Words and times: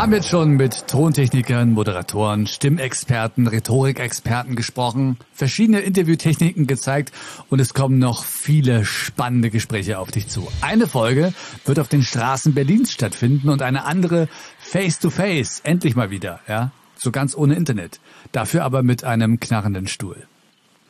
haben 0.00 0.14
jetzt 0.14 0.30
schon 0.30 0.52
mit 0.52 0.88
Tontechnikern, 0.88 1.72
Moderatoren, 1.72 2.46
Stimmexperten, 2.46 3.46
Rhetorikexperten 3.46 4.56
gesprochen, 4.56 5.18
verschiedene 5.34 5.80
Interviewtechniken 5.80 6.66
gezeigt 6.66 7.12
und 7.50 7.60
es 7.60 7.74
kommen 7.74 7.98
noch 7.98 8.24
viele 8.24 8.86
spannende 8.86 9.50
Gespräche 9.50 9.98
auf 9.98 10.10
dich 10.10 10.28
zu. 10.28 10.48
Eine 10.62 10.86
Folge 10.86 11.34
wird 11.66 11.78
auf 11.78 11.88
den 11.88 12.02
Straßen 12.02 12.54
Berlins 12.54 12.92
stattfinden 12.92 13.50
und 13.50 13.60
eine 13.60 13.84
andere 13.84 14.28
face 14.58 15.00
to 15.00 15.10
face, 15.10 15.60
endlich 15.64 15.96
mal 15.96 16.10
wieder, 16.10 16.40
ja, 16.48 16.70
so 16.96 17.10
ganz 17.10 17.36
ohne 17.36 17.54
Internet. 17.54 18.00
Dafür 18.32 18.64
aber 18.64 18.82
mit 18.82 19.04
einem 19.04 19.38
knarrenden 19.38 19.86
Stuhl. 19.86 20.26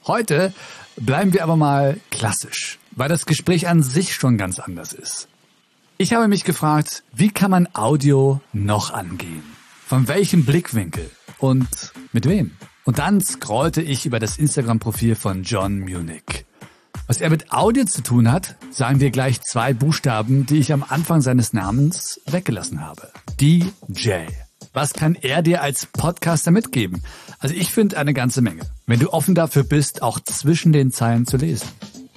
Heute 0.07 0.55
bleiben 0.95 1.33
wir 1.33 1.43
aber 1.43 1.57
mal 1.57 1.99
klassisch, 2.13 2.79
weil 2.93 3.09
das 3.09 3.27
Gespräch 3.27 3.67
an 3.67 3.83
sich 3.83 4.15
schon 4.15 4.39
ganz 4.39 4.61
anders 4.61 4.93
ist. 4.93 5.30
Ich 6.01 6.15
habe 6.15 6.29
mich 6.29 6.45
gefragt, 6.45 7.03
wie 7.13 7.29
kann 7.29 7.51
man 7.51 7.69
Audio 7.75 8.41
noch 8.55 8.91
angehen? 8.91 9.43
Von 9.85 10.09
welchem 10.09 10.47
Blickwinkel? 10.47 11.11
Und 11.37 11.93
mit 12.15 12.27
wem? 12.27 12.53
Und 12.87 12.99
dann 12.99 13.21
scrollte 13.21 13.83
ich 13.83 14.07
über 14.07 14.19
das 14.19 14.39
Instagram-Profil 14.39 15.15
von 15.15 15.43
John 15.43 15.79
Munich. 15.79 16.47
Was 17.07 17.21
er 17.21 17.29
mit 17.29 17.53
Audio 17.53 17.85
zu 17.85 18.03
tun 18.03 18.33
hat, 18.33 18.57
sagen 18.71 19.01
wir 19.01 19.11
gleich 19.11 19.43
zwei 19.43 19.75
Buchstaben, 19.75 20.47
die 20.47 20.57
ich 20.57 20.73
am 20.73 20.87
Anfang 20.89 21.21
seines 21.21 21.53
Namens 21.53 22.19
weggelassen 22.25 22.81
habe. 22.81 23.13
DJ. 23.39 24.23
Was 24.73 24.95
kann 24.95 25.17
er 25.17 25.43
dir 25.43 25.61
als 25.61 25.85
Podcaster 25.85 26.51
mitgeben? 26.51 27.03
Also 27.41 27.55
ich 27.55 27.73
finde 27.73 27.99
eine 27.99 28.15
ganze 28.15 28.41
Menge. 28.41 28.63
Wenn 28.87 29.01
du 29.01 29.13
offen 29.13 29.35
dafür 29.35 29.65
bist, 29.65 30.01
auch 30.01 30.19
zwischen 30.19 30.73
den 30.73 30.93
Zeilen 30.93 31.27
zu 31.27 31.37
lesen. 31.37 31.69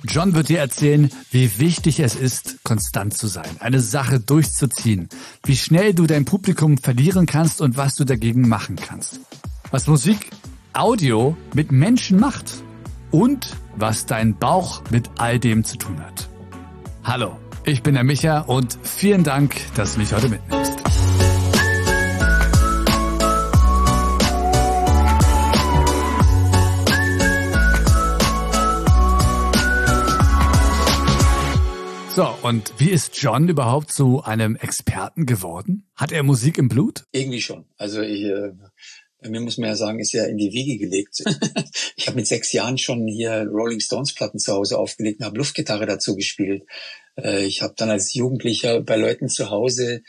John 0.06 0.34
wird 0.34 0.50
dir 0.50 0.60
erzählen, 0.60 1.10
wie 1.32 1.60
wichtig 1.60 2.00
es 2.02 2.16
ist, 2.16 2.64
konstant 2.64 3.14
zu 3.14 3.28
sein, 3.28 3.50
eine 3.60 3.80
Sache 3.80 4.20
durchzuziehen, 4.20 5.08
wie 5.46 5.56
schnell 5.56 5.94
du 5.94 6.06
dein 6.08 6.26
Publikum 6.26 6.78
verlieren 6.78 7.26
kannst 7.26 7.62
und 7.62 7.78
was 7.78 7.96
du 7.96 8.04
dagegen 8.04 8.48
machen 8.50 8.76
kannst. 8.76 9.22
Was 9.72 9.88
Musik, 9.88 10.30
Audio 10.74 11.38
mit 11.54 11.72
Menschen 11.72 12.20
macht 12.20 12.52
und 13.12 13.56
was 13.78 14.06
dein 14.06 14.38
Bauch 14.38 14.84
mit 14.92 15.10
all 15.18 15.40
dem 15.40 15.64
zu 15.64 15.78
tun 15.78 16.00
hat. 16.00 16.28
Hallo, 17.04 17.38
ich 17.64 17.82
bin 17.82 17.94
der 17.94 18.04
Micha 18.04 18.40
und 18.40 18.78
vielen 18.84 19.24
Dank, 19.24 19.56
dass 19.76 19.94
du 19.94 20.00
mich 20.00 20.14
heute 20.14 20.30
mitnimmst. 20.30 20.83
Und 32.44 32.74
wie 32.78 32.90
ist 32.90 33.22
John 33.22 33.48
überhaupt 33.48 33.92
zu 33.92 34.22
einem 34.22 34.58
Experten 34.58 35.26
geworden? 35.26 35.90
Hat 35.96 36.12
er 36.12 36.24
Musik 36.24 36.58
im 36.58 36.68
Blut? 36.68 37.06
Irgendwie 37.14 37.42
schon. 37.42 37.66
Also 37.78 38.02
ich, 38.02 38.24
äh, 38.24 38.52
bei 39.22 39.30
mir 39.30 39.40
muss 39.40 39.58
man 39.58 39.70
ja 39.70 39.76
sagen, 39.78 40.00
ist 40.00 40.12
ja 40.12 40.26
in 40.26 40.38
die 40.38 40.52
Wiege 40.52 40.78
gelegt. 40.78 41.24
ich 41.96 42.08
habe 42.08 42.18
mit 42.18 42.28
sechs 42.28 42.52
Jahren 42.52 42.78
schon 42.78 43.08
hier 43.08 43.48
Rolling 43.50 43.80
Stones 43.80 44.14
Platten 44.14 44.40
zu 44.40 44.52
Hause 44.52 44.78
aufgelegt 44.78 45.22
und 45.22 45.26
habe 45.26 45.38
Luftgitarre 45.38 45.86
dazu 45.86 46.18
gespielt. 46.18 46.64
Äh, 47.18 47.46
ich 47.46 47.62
habe 47.62 47.76
dann 47.78 47.90
als 47.90 48.14
Jugendlicher 48.14 48.82
bei 48.82 48.98
Leuten 48.98 49.30
zu 49.30 49.50
Hause 49.50 50.02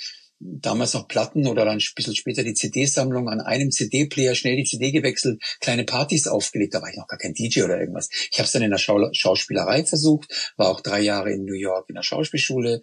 damals 0.44 0.92
noch 0.94 1.08
Platten 1.08 1.46
oder 1.46 1.64
dann 1.64 1.78
ein 1.78 1.94
bisschen 1.96 2.14
später 2.14 2.44
die 2.44 2.54
CD-Sammlung 2.54 3.28
an 3.28 3.40
einem 3.40 3.70
CD-Player 3.70 4.34
schnell 4.34 4.56
die 4.56 4.64
CD 4.64 4.92
gewechselt, 4.92 5.42
kleine 5.60 5.84
Partys 5.84 6.26
aufgelegt. 6.26 6.74
Da 6.74 6.82
war 6.82 6.90
ich 6.90 6.96
noch 6.96 7.06
gar 7.06 7.18
kein 7.18 7.32
DJ 7.32 7.62
oder 7.62 7.80
irgendwas. 7.80 8.08
Ich 8.30 8.38
habe 8.38 8.46
es 8.46 8.52
dann 8.52 8.62
in 8.62 8.70
der 8.70 8.78
Schau 8.78 8.98
Schauspielerei 9.12 9.84
versucht, 9.84 10.54
war 10.56 10.68
auch 10.68 10.80
drei 10.80 11.00
Jahre 11.00 11.32
in 11.32 11.44
New 11.44 11.54
York 11.54 11.88
in 11.88 11.94
der 11.94 12.02
Schauspielschule, 12.02 12.80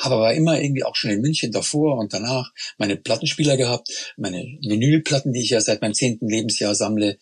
habe 0.00 0.14
aber 0.14 0.34
immer 0.34 0.60
irgendwie 0.60 0.84
auch 0.84 0.96
schon 0.96 1.10
in 1.10 1.20
München 1.20 1.52
davor 1.52 1.98
und 1.98 2.12
danach 2.12 2.50
meine 2.78 2.96
Plattenspieler 2.96 3.56
gehabt, 3.56 4.14
meine 4.16 4.38
Vinylplatten, 4.38 5.32
die 5.32 5.42
ich 5.42 5.50
ja 5.50 5.60
seit 5.60 5.82
meinem 5.82 5.94
zehnten 5.94 6.28
Lebensjahr 6.28 6.74
sammle 6.74 7.18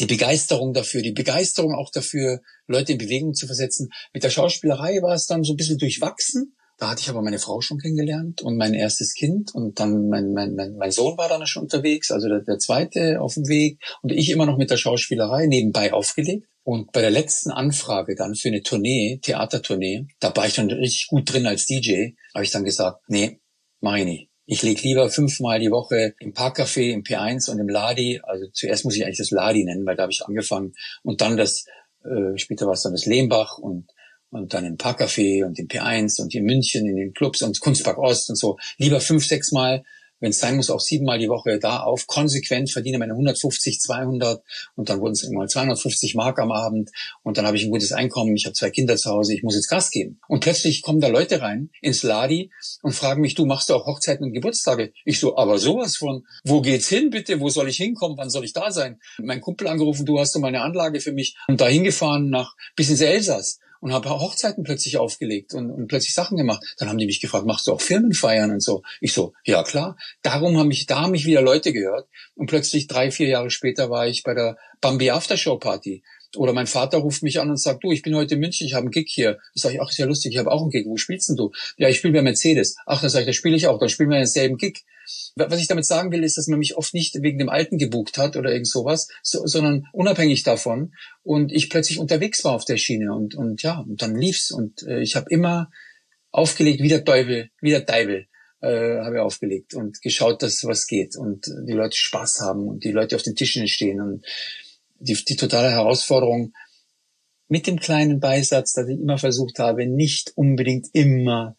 die 0.00 0.06
Begeisterung 0.06 0.72
dafür, 0.72 1.02
die 1.02 1.12
Begeisterung 1.12 1.74
auch 1.74 1.90
dafür, 1.90 2.40
Leute 2.66 2.92
in 2.92 2.98
Bewegung 2.98 3.34
zu 3.34 3.46
versetzen. 3.46 3.90
Mit 4.12 4.24
der 4.24 4.30
Schauspielerei 4.30 5.00
war 5.02 5.14
es 5.14 5.26
dann 5.26 5.44
so 5.44 5.52
ein 5.52 5.56
bisschen 5.56 5.78
durchwachsen. 5.78 6.56
Da 6.84 6.90
hatte 6.90 7.00
ich 7.00 7.08
aber 7.08 7.22
meine 7.22 7.38
Frau 7.38 7.62
schon 7.62 7.78
kennengelernt 7.78 8.42
und 8.42 8.58
mein 8.58 8.74
erstes 8.74 9.14
Kind 9.14 9.54
und 9.54 9.80
dann 9.80 10.10
mein, 10.10 10.34
mein, 10.34 10.54
mein, 10.54 10.76
mein 10.76 10.90
Sohn 10.90 11.16
war 11.16 11.30
dann 11.30 11.46
schon 11.46 11.62
unterwegs, 11.62 12.10
also 12.10 12.28
der, 12.28 12.40
der 12.40 12.58
zweite 12.58 13.22
auf 13.22 13.32
dem 13.32 13.48
Weg 13.48 13.78
und 14.02 14.12
ich 14.12 14.28
immer 14.28 14.44
noch 14.44 14.58
mit 14.58 14.70
der 14.70 14.76
Schauspielerei 14.76 15.46
nebenbei 15.46 15.94
aufgelegt. 15.94 16.46
Und 16.62 16.92
bei 16.92 17.00
der 17.00 17.10
letzten 17.10 17.50
Anfrage 17.52 18.14
dann 18.16 18.34
für 18.34 18.48
eine 18.48 18.62
Tournee, 18.62 19.18
Theatertournee, 19.22 20.08
da 20.20 20.36
war 20.36 20.46
ich 20.46 20.56
dann 20.56 20.70
richtig 20.70 21.06
gut 21.08 21.32
drin 21.32 21.46
als 21.46 21.64
DJ, 21.64 22.10
habe 22.34 22.44
ich 22.44 22.50
dann 22.50 22.64
gesagt, 22.64 23.00
nee, 23.08 23.40
mach 23.80 23.96
ich 23.96 24.04
nicht. 24.04 24.28
Ich 24.44 24.62
leg 24.62 24.82
lieber 24.82 25.08
fünfmal 25.08 25.60
die 25.60 25.70
Woche 25.70 26.12
im 26.18 26.34
Parkcafé, 26.34 26.90
im 26.90 27.02
P1 27.02 27.50
und 27.50 27.60
im 27.60 27.68
Ladi. 27.70 28.20
Also 28.24 28.44
zuerst 28.52 28.84
muss 28.84 28.94
ich 28.94 29.06
eigentlich 29.06 29.16
das 29.16 29.30
Ladi 29.30 29.64
nennen, 29.64 29.86
weil 29.86 29.96
da 29.96 30.02
habe 30.02 30.12
ich 30.12 30.22
angefangen. 30.22 30.74
Und 31.02 31.22
dann 31.22 31.38
das, 31.38 31.64
äh, 32.04 32.36
später 32.36 32.66
war 32.66 32.74
es 32.74 32.82
dann 32.82 32.92
das 32.92 33.06
Lehmbach 33.06 33.56
und 33.56 33.86
und 34.34 34.52
dann 34.52 34.64
im 34.64 34.76
Parkcafé 34.76 35.44
und 35.44 35.58
im 35.58 35.68
P1 35.68 36.20
und 36.20 36.34
in 36.34 36.44
München 36.44 36.86
in 36.86 36.96
den 36.96 37.12
Clubs 37.14 37.42
und 37.42 37.60
Kunstpark 37.60 37.98
Ost 37.98 38.30
und 38.30 38.36
so. 38.36 38.58
Lieber 38.78 39.00
fünf, 39.00 39.26
sechs 39.26 39.52
Mal, 39.52 39.84
wenn 40.20 40.30
es 40.30 40.38
sein 40.38 40.56
muss, 40.56 40.70
auch 40.70 40.80
siebenmal 40.80 41.18
die 41.18 41.28
Woche 41.28 41.58
da 41.58 41.80
auf, 41.80 42.06
konsequent 42.06 42.70
verdiene 42.70 42.98
meine 42.98 43.12
150, 43.12 43.78
200 43.78 44.42
und 44.74 44.88
dann 44.88 45.00
wurden 45.00 45.12
es 45.12 45.22
irgendwann 45.22 45.48
250 45.48 46.14
Mark 46.14 46.38
am 46.38 46.50
Abend 46.50 46.90
und 47.22 47.36
dann 47.36 47.46
habe 47.46 47.58
ich 47.58 47.64
ein 47.64 47.70
gutes 47.70 47.92
Einkommen, 47.92 48.34
ich 48.34 48.46
habe 48.46 48.54
zwei 48.54 48.70
Kinder 48.70 48.96
zu 48.96 49.10
Hause, 49.10 49.34
ich 49.34 49.42
muss 49.42 49.54
jetzt 49.54 49.68
Gas 49.68 49.90
geben. 49.90 50.20
Und 50.26 50.40
plötzlich 50.40 50.82
kommen 50.82 51.00
da 51.00 51.08
Leute 51.08 51.42
rein 51.42 51.68
ins 51.82 52.02
Ladi 52.02 52.50
und 52.82 52.92
fragen 52.92 53.20
mich, 53.20 53.34
du 53.34 53.44
machst 53.44 53.68
du 53.68 53.74
auch 53.74 53.86
Hochzeiten 53.86 54.24
und 54.24 54.32
Geburtstage? 54.32 54.92
Ich 55.04 55.20
so, 55.20 55.36
aber 55.36 55.58
sowas 55.58 55.96
von, 55.96 56.24
wo 56.42 56.62
geht's 56.62 56.88
hin 56.88 57.10
bitte, 57.10 57.40
wo 57.40 57.50
soll 57.50 57.68
ich 57.68 57.76
hinkommen, 57.76 58.16
wann 58.16 58.30
soll 58.30 58.44
ich 58.44 58.54
da 58.54 58.72
sein? 58.72 59.00
Mein 59.18 59.42
Kumpel 59.42 59.68
angerufen, 59.68 60.06
du 60.06 60.18
hast 60.18 60.34
doch 60.34 60.40
mal 60.40 60.48
eine 60.48 60.62
Anlage 60.62 61.00
für 61.00 61.12
mich 61.12 61.36
und 61.48 61.60
da 61.60 61.66
hingefahren 61.66 62.30
nach 62.30 62.54
bis 62.76 62.88
ins 62.88 63.02
Elsass 63.02 63.58
und 63.84 63.92
habe 63.92 64.08
Hochzeiten 64.08 64.64
plötzlich 64.64 64.96
aufgelegt 64.96 65.52
und, 65.52 65.70
und 65.70 65.88
plötzlich 65.88 66.14
Sachen 66.14 66.38
gemacht. 66.38 66.64
Dann 66.78 66.88
haben 66.88 66.96
die 66.96 67.04
mich 67.04 67.20
gefragt, 67.20 67.44
machst 67.44 67.66
du 67.66 67.72
auch 67.72 67.82
Firmenfeiern 67.82 68.50
und 68.50 68.62
so? 68.62 68.82
Ich 69.02 69.12
so, 69.12 69.34
ja 69.44 69.62
klar. 69.62 69.98
Darum 70.22 70.56
haben 70.56 70.68
mich, 70.68 70.86
da 70.86 71.02
haben 71.02 71.10
mich 71.10 71.26
wieder 71.26 71.42
Leute 71.42 71.70
gehört. 71.70 72.08
Und 72.34 72.46
plötzlich 72.46 72.86
drei, 72.86 73.10
vier 73.10 73.28
Jahre 73.28 73.50
später 73.50 73.90
war 73.90 74.08
ich 74.08 74.22
bei 74.22 74.32
der 74.32 74.56
Bambi 74.80 75.10
Aftershow 75.10 75.58
Party. 75.58 76.02
Oder 76.34 76.54
mein 76.54 76.66
Vater 76.66 76.96
ruft 76.96 77.22
mich 77.22 77.40
an 77.40 77.50
und 77.50 77.58
sagt, 77.58 77.84
du, 77.84 77.92
ich 77.92 78.00
bin 78.00 78.14
heute 78.14 78.36
in 78.36 78.40
München, 78.40 78.66
ich 78.66 78.72
habe 78.72 78.84
einen 78.84 78.90
Gig 78.90 79.10
hier. 79.10 79.34
Da 79.54 79.60
sage 79.60 79.74
ich, 79.74 79.82
ach, 79.82 79.90
ist 79.90 79.98
ja 79.98 80.06
lustig, 80.06 80.32
ich 80.32 80.38
habe 80.38 80.50
auch 80.50 80.62
einen 80.62 80.70
Gig. 80.70 80.86
Wo 80.86 80.96
spielst 80.96 81.28
denn 81.28 81.36
du? 81.36 81.52
Ja, 81.76 81.90
ich 81.90 81.98
spiele 81.98 82.14
bei 82.14 82.22
Mercedes. 82.22 82.76
Ach, 82.86 83.02
dann 83.02 83.10
sage 83.10 83.24
ich, 83.24 83.26
da 83.26 83.32
spiele 83.34 83.54
ich 83.54 83.66
auch. 83.66 83.78
Dann 83.78 83.90
spielen 83.90 84.08
wir 84.08 84.16
denselben 84.16 84.56
Gig. 84.56 84.86
Was 85.36 85.60
ich 85.60 85.66
damit 85.66 85.86
sagen 85.86 86.12
will, 86.12 86.24
ist, 86.24 86.38
dass 86.38 86.46
man 86.46 86.58
mich 86.58 86.76
oft 86.76 86.94
nicht 86.94 87.20
wegen 87.22 87.38
dem 87.38 87.48
Alten 87.48 87.78
gebucht 87.78 88.18
hat 88.18 88.36
oder 88.36 88.50
irgend 88.50 88.68
sowas, 88.68 89.08
so, 89.22 89.46
sondern 89.46 89.86
unabhängig 89.92 90.42
davon. 90.42 90.94
Und 91.22 91.52
ich 91.52 91.70
plötzlich 91.70 91.98
unterwegs 91.98 92.44
war 92.44 92.52
auf 92.52 92.64
der 92.64 92.76
Schiene 92.76 93.14
und, 93.14 93.34
und 93.34 93.62
ja, 93.62 93.80
und 93.80 94.02
dann 94.02 94.16
lief's 94.16 94.50
und 94.50 94.82
äh, 94.84 95.00
ich 95.00 95.16
habe 95.16 95.26
immer 95.30 95.70
aufgelegt, 96.30 96.82
wie 96.82 96.88
der 96.88 97.04
Teufel, 97.04 97.50
wie 97.60 97.70
der 97.70 97.86
Teufel 97.86 98.26
äh, 98.60 98.98
habe 99.00 99.16
ich 99.16 99.20
aufgelegt 99.20 99.74
und 99.74 100.00
geschaut, 100.02 100.42
dass 100.42 100.64
was 100.64 100.86
geht 100.86 101.16
und 101.16 101.46
die 101.66 101.72
Leute 101.72 101.96
Spaß 101.96 102.40
haben 102.40 102.66
und 102.66 102.84
die 102.84 102.92
Leute 102.92 103.16
auf 103.16 103.22
den 103.22 103.36
Tischen 103.36 103.68
stehen 103.68 104.00
und 104.00 104.24
die, 104.98 105.14
die 105.14 105.36
totale 105.36 105.70
Herausforderung 105.70 106.52
mit 107.48 107.66
dem 107.66 107.78
kleinen 107.78 108.20
Beisatz, 108.20 108.72
dass 108.72 108.88
ich 108.88 108.98
immer 108.98 109.18
versucht 109.18 109.58
habe, 109.58 109.86
nicht 109.86 110.32
unbedingt 110.34 110.86
immer 110.92 111.56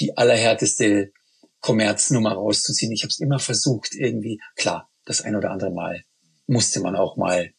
die 0.00 0.16
allerhärteste 0.16 1.12
Kommerznummer 1.60 2.32
rauszuziehen. 2.32 2.92
Ich 2.92 3.02
habe 3.02 3.10
es 3.10 3.20
immer 3.20 3.38
versucht, 3.38 3.94
irgendwie, 3.94 4.40
klar, 4.56 4.90
das 5.04 5.22
ein 5.22 5.36
oder 5.36 5.50
andere 5.50 5.70
Mal 5.70 6.04
musste 6.46 6.80
man 6.80 6.96
auch 6.96 7.16
mal 7.16 7.52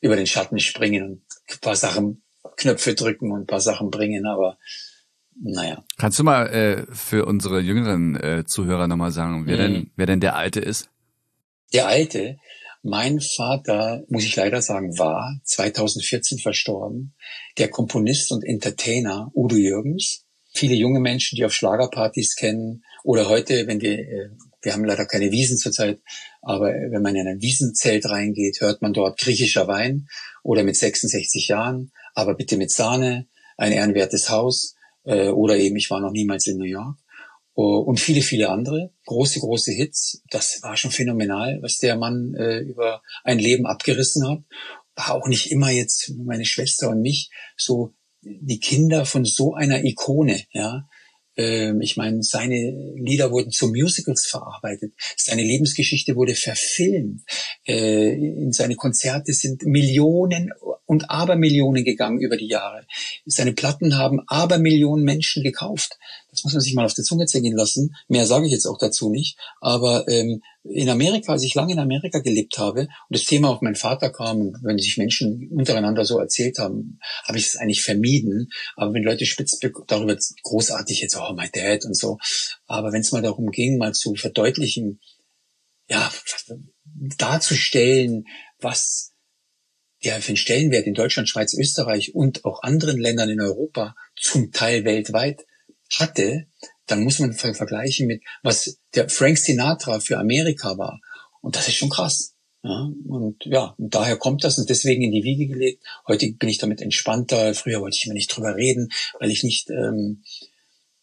über 0.00 0.16
den 0.16 0.26
Schatten 0.26 0.58
springen 0.58 1.04
und 1.04 1.22
ein 1.50 1.60
paar 1.60 1.76
Sachen, 1.76 2.22
Knöpfe 2.56 2.94
drücken 2.94 3.32
und 3.32 3.42
ein 3.42 3.46
paar 3.46 3.60
Sachen 3.60 3.90
bringen, 3.90 4.26
aber 4.26 4.58
naja. 5.42 5.84
Kannst 5.98 6.18
du 6.18 6.24
mal 6.24 6.46
äh, 6.48 6.94
für 6.94 7.26
unsere 7.26 7.60
jüngeren 7.60 8.16
äh, 8.16 8.44
Zuhörer 8.46 8.88
nochmal 8.88 9.12
sagen, 9.12 9.46
wer, 9.46 9.56
mhm. 9.56 9.60
denn, 9.60 9.90
wer 9.96 10.06
denn 10.06 10.20
der 10.20 10.36
Alte 10.36 10.60
ist? 10.60 10.90
Der 11.72 11.86
Alte, 11.86 12.38
mein 12.82 13.20
Vater, 13.20 14.04
muss 14.08 14.24
ich 14.24 14.36
leider 14.36 14.62
sagen, 14.62 14.98
war 14.98 15.38
2014 15.44 16.38
verstorben. 16.38 17.14
Der 17.58 17.68
Komponist 17.68 18.32
und 18.32 18.44
Entertainer 18.44 19.30
Udo 19.34 19.56
Jürgens. 19.56 20.24
Viele 20.52 20.74
junge 20.74 21.00
Menschen, 21.00 21.36
die 21.36 21.44
auf 21.44 21.52
Schlagerpartys 21.52 22.34
kennen, 22.36 22.82
oder 23.04 23.28
heute, 23.28 23.66
wenn 23.66 23.80
wir, 23.80 23.98
äh, 23.98 24.30
wir 24.62 24.72
haben 24.72 24.84
leider 24.84 25.06
keine 25.06 25.30
Wiesen 25.30 25.56
zurzeit, 25.56 26.00
aber 26.42 26.66
wenn 26.66 27.02
man 27.02 27.16
in 27.16 27.26
ein 27.26 27.40
Wiesenzelt 27.40 28.08
reingeht, 28.08 28.60
hört 28.60 28.82
man 28.82 28.92
dort 28.92 29.18
griechischer 29.18 29.66
Wein 29.68 30.08
oder 30.42 30.62
mit 30.62 30.76
66 30.76 31.48
Jahren, 31.48 31.92
aber 32.14 32.34
bitte 32.34 32.56
mit 32.56 32.70
Sahne, 32.70 33.26
ein 33.56 33.72
ehrenwertes 33.72 34.30
Haus 34.30 34.74
äh, 35.04 35.28
oder 35.28 35.56
eben, 35.56 35.76
ich 35.76 35.90
war 35.90 36.00
noch 36.00 36.12
niemals 36.12 36.46
in 36.46 36.58
New 36.58 36.64
York 36.64 36.96
und 37.54 38.00
viele, 38.00 38.22
viele 38.22 38.48
andere. 38.48 38.92
Große, 39.06 39.40
große 39.40 39.72
Hits. 39.72 40.22
Das 40.30 40.62
war 40.62 40.76
schon 40.76 40.90
phänomenal, 40.90 41.58
was 41.62 41.78
der 41.78 41.96
Mann 41.96 42.34
äh, 42.34 42.60
über 42.60 43.02
ein 43.24 43.38
Leben 43.38 43.66
abgerissen 43.66 44.26
hat. 44.28 44.38
War 44.94 45.14
auch 45.14 45.26
nicht 45.26 45.50
immer 45.50 45.70
jetzt 45.70 46.12
meine 46.16 46.44
Schwester 46.44 46.90
und 46.90 47.02
mich 47.02 47.30
so 47.56 47.92
die 48.22 48.60
Kinder 48.60 49.04
von 49.04 49.24
so 49.24 49.54
einer 49.54 49.84
Ikone, 49.84 50.44
ja. 50.52 50.88
Ähm, 51.40 51.80
ich 51.80 51.96
meine, 51.96 52.22
seine 52.22 52.92
Lieder 52.96 53.30
wurden 53.30 53.50
zu 53.50 53.68
Musicals 53.68 54.26
verarbeitet. 54.26 54.92
Seine 55.16 55.42
Lebensgeschichte 55.42 56.14
wurde 56.14 56.34
verfilmt. 56.34 57.22
Äh, 57.66 58.12
in 58.12 58.52
seine 58.52 58.76
Konzerte 58.76 59.32
sind 59.32 59.64
Millionen 59.64 60.50
und 60.84 61.08
Abermillionen 61.08 61.82
gegangen 61.82 62.20
über 62.20 62.36
die 62.36 62.48
Jahre. 62.48 62.84
Seine 63.24 63.54
Platten 63.54 63.96
haben 63.96 64.20
Abermillionen 64.26 65.04
Menschen 65.04 65.42
gekauft. 65.42 65.98
Das 66.30 66.44
muss 66.44 66.52
man 66.52 66.60
sich 66.60 66.74
mal 66.74 66.84
auf 66.84 66.94
der 66.94 67.04
Zunge 67.04 67.24
zergehen 67.24 67.56
lassen. 67.56 67.94
Mehr 68.08 68.26
sage 68.26 68.46
ich 68.46 68.52
jetzt 68.52 68.66
auch 68.66 68.78
dazu 68.78 69.08
nicht. 69.08 69.38
Aber 69.60 70.06
ähm, 70.08 70.42
in 70.62 70.88
Amerika, 70.90 71.32
als 71.32 71.42
ich 71.42 71.54
lange 71.54 71.72
in 71.72 71.78
Amerika 71.78 72.18
gelebt 72.18 72.58
habe 72.58 72.80
und 72.80 72.90
das 73.08 73.24
Thema 73.24 73.48
auf 73.48 73.62
meinen 73.62 73.76
Vater 73.76 74.10
kam 74.10 74.52
wenn 74.62 74.78
sich 74.78 74.98
Menschen 74.98 75.48
untereinander 75.50 76.04
so 76.04 76.18
erzählt 76.18 76.58
haben, 76.58 76.98
habe 77.24 77.38
ich 77.38 77.46
es 77.46 77.56
eigentlich 77.56 77.82
vermieden. 77.82 78.50
Aber 78.76 78.92
wenn 78.92 79.02
Leute 79.02 79.24
spitz 79.24 79.58
darüber 79.86 80.16
großartig 80.42 81.00
jetzt, 81.00 81.16
oh, 81.16 81.32
my 81.34 81.48
dad 81.52 81.84
und 81.84 81.96
so. 81.96 82.18
Aber 82.66 82.92
wenn 82.92 83.00
es 83.00 83.12
mal 83.12 83.22
darum 83.22 83.50
ging, 83.50 83.78
mal 83.78 83.92
zu 83.92 84.14
verdeutlichen, 84.14 85.00
ja, 85.88 86.12
darzustellen, 87.18 88.24
was 88.60 89.12
der 90.04 90.20
für 90.20 90.28
einen 90.28 90.36
Stellenwert 90.36 90.86
in 90.86 90.94
Deutschland, 90.94 91.28
Schweiz, 91.28 91.54
Österreich 91.54 92.14
und 92.14 92.44
auch 92.44 92.62
anderen 92.62 92.98
Ländern 92.98 93.28
in 93.28 93.40
Europa, 93.40 93.94
zum 94.16 94.50
Teil 94.52 94.84
weltweit 94.84 95.44
hatte, 95.98 96.46
dann 96.90 97.02
muss 97.02 97.18
man 97.18 97.32
vergleichen 97.32 98.06
mit, 98.06 98.22
was 98.42 98.78
der 98.94 99.08
Frank 99.08 99.38
Sinatra 99.38 100.00
für 100.00 100.18
Amerika 100.18 100.78
war. 100.78 101.00
Und 101.40 101.56
das 101.56 101.68
ist 101.68 101.76
schon 101.76 101.90
krass. 101.90 102.34
Ja, 102.62 102.90
und 103.06 103.36
ja, 103.46 103.74
und 103.78 103.94
daher 103.94 104.16
kommt 104.16 104.44
das 104.44 104.58
und 104.58 104.68
deswegen 104.68 105.02
in 105.02 105.12
die 105.12 105.22
Wiege 105.22 105.46
gelegt. 105.46 105.82
Heute 106.06 106.30
bin 106.32 106.48
ich 106.48 106.58
damit 106.58 106.82
entspannter. 106.82 107.54
Früher 107.54 107.80
wollte 107.80 107.96
ich 107.96 108.04
immer 108.04 108.14
nicht 108.14 108.34
drüber 108.34 108.54
reden, 108.54 108.90
weil 109.18 109.30
ich 109.30 109.42
nicht 109.42 109.70
ähm, 109.70 110.22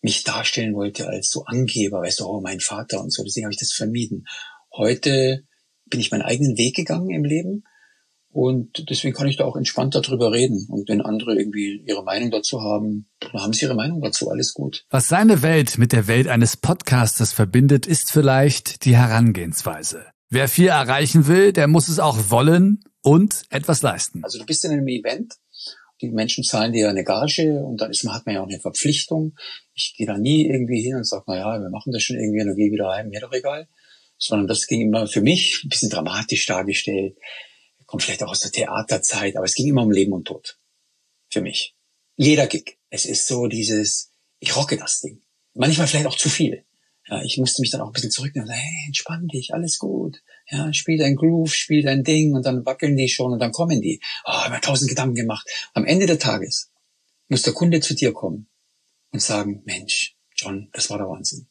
mich 0.01 0.23
darstellen 0.23 0.75
wollte 0.75 1.07
als 1.07 1.29
so 1.29 1.45
Angeber, 1.45 2.01
weißt 2.01 2.19
du, 2.19 2.25
oh, 2.25 2.41
mein 2.41 2.59
Vater 2.59 3.01
und 3.01 3.11
so. 3.11 3.23
Deswegen 3.23 3.45
habe 3.45 3.53
ich 3.53 3.59
das 3.59 3.73
vermieden. 3.73 4.27
Heute 4.75 5.43
bin 5.85 5.99
ich 5.99 6.11
meinen 6.11 6.21
eigenen 6.21 6.57
Weg 6.57 6.75
gegangen 6.75 7.09
im 7.09 7.23
Leben 7.23 7.63
und 8.37 8.87
deswegen 8.91 9.15
kann 9.15 9.27
ich 9.27 9.37
da 9.37 9.45
auch 9.45 9.55
entspannt 9.55 9.95
darüber 9.95 10.31
reden. 10.31 10.67
Und 10.69 10.87
wenn 10.89 11.01
andere 11.01 11.35
irgendwie 11.35 11.81
ihre 11.87 12.03
Meinung 12.03 12.29
dazu 12.29 12.61
haben, 12.61 13.09
dann 13.19 13.41
haben 13.41 13.51
sie 13.51 13.65
ihre 13.65 13.73
Meinung 13.73 13.99
dazu. 13.99 14.29
Alles 14.29 14.53
gut. 14.53 14.85
Was 14.91 15.07
seine 15.07 15.41
Welt 15.41 15.79
mit 15.79 15.91
der 15.91 16.05
Welt 16.05 16.27
eines 16.27 16.55
Podcasters 16.55 17.33
verbindet, 17.33 17.87
ist 17.87 18.11
vielleicht 18.11 18.85
die 18.85 18.95
Herangehensweise. 18.95 20.05
Wer 20.29 20.47
viel 20.49 20.67
erreichen 20.67 21.25
will, 21.25 21.51
der 21.51 21.67
muss 21.67 21.87
es 21.87 21.97
auch 21.97 22.29
wollen 22.29 22.81
und 23.01 23.41
etwas 23.49 23.81
leisten. 23.81 24.23
Also 24.23 24.37
du 24.37 24.45
bist 24.45 24.63
in 24.65 24.71
einem 24.71 24.87
Event, 24.87 25.33
die 25.99 26.11
Menschen 26.11 26.43
zahlen 26.43 26.73
dir 26.73 26.89
eine 26.89 27.03
Gage 27.03 27.63
und 27.65 27.81
dann 27.81 27.89
ist 27.89 28.03
man, 28.03 28.13
hat 28.13 28.27
man 28.27 28.35
ja 28.35 28.43
auch 28.43 28.47
eine 28.47 28.59
Verpflichtung. 28.59 29.33
Ich 29.73 29.95
gehe 29.97 30.05
da 30.05 30.15
nie 30.15 30.45
irgendwie 30.45 30.83
hin 30.83 30.95
und 30.95 31.07
sage, 31.07 31.23
na 31.25 31.37
ja, 31.37 31.59
wir 31.59 31.71
machen 31.71 31.91
das 31.91 32.03
schon 32.03 32.17
irgendwie 32.17 32.41
und 32.41 32.49
dann 32.49 32.55
gehe 32.55 32.71
wieder 32.71 32.91
heim, 32.91 33.09
mir 33.09 33.19
doch 33.19 33.33
egal. 33.33 33.67
Sondern 34.19 34.45
das 34.45 34.67
ging 34.67 34.81
immer 34.81 35.07
für 35.07 35.21
mich 35.21 35.61
ein 35.63 35.69
bisschen 35.69 35.89
dramatisch 35.89 36.45
dargestellt 36.45 37.17
kommt 37.87 38.03
vielleicht 38.03 38.21
auch 38.21 38.29
aus 38.29 38.41
der 38.41 38.51
Theaterzeit, 38.51 39.35
aber 39.35 39.45
es 39.45 39.55
ging 39.55 39.67
immer 39.67 39.81
um 39.81 39.91
Leben 39.91 40.13
und 40.13 40.25
Tod. 40.25 40.59
Für 41.29 41.41
mich. 41.41 41.75
Jeder 42.15 42.45
Gig. 42.45 42.77
Es 42.89 43.05
ist 43.05 43.27
so 43.27 43.47
dieses, 43.47 44.11
ich 44.39 44.55
rocke 44.55 44.77
das 44.77 45.01
Ding. 45.01 45.21
Manchmal 45.53 45.87
vielleicht 45.87 46.05
auch 46.05 46.17
zu 46.17 46.29
viel. 46.29 46.65
Ja, 47.09 47.21
ich 47.23 47.37
musste 47.37 47.61
mich 47.61 47.71
dann 47.71 47.81
auch 47.81 47.87
ein 47.87 47.93
bisschen 47.93 48.11
zurücknehmen 48.11 48.49
hey, 48.49 48.85
entspann 48.87 49.27
dich, 49.27 49.53
alles 49.53 49.77
gut. 49.77 50.21
Ja, 50.49 50.71
spiel 50.73 50.97
dein 50.97 51.15
Groove, 51.15 51.53
spiel 51.53 51.81
dein 51.81 52.03
Ding 52.03 52.33
und 52.35 52.45
dann 52.45 52.65
wackeln 52.65 52.97
die 52.97 53.07
schon 53.07 53.31
und 53.31 53.39
dann 53.39 53.53
kommen 53.53 53.81
die. 53.81 54.01
Oh, 54.25 54.31
ich 54.45 54.49
habe 54.49 54.61
tausend 54.61 54.89
Gedanken 54.89 55.15
gemacht. 55.15 55.47
Am 55.73 55.85
Ende 55.85 56.05
des 56.05 56.19
Tages 56.19 56.69
muss 57.29 57.43
der 57.43 57.53
Kunde 57.53 57.79
zu 57.79 57.95
dir 57.95 58.13
kommen 58.13 58.49
und 59.11 59.21
sagen, 59.21 59.61
Mensch, 59.65 60.17
John, 60.35 60.69
das 60.73 60.89
war 60.89 60.97
der 60.97 61.07
Wahnsinn. 61.07 61.47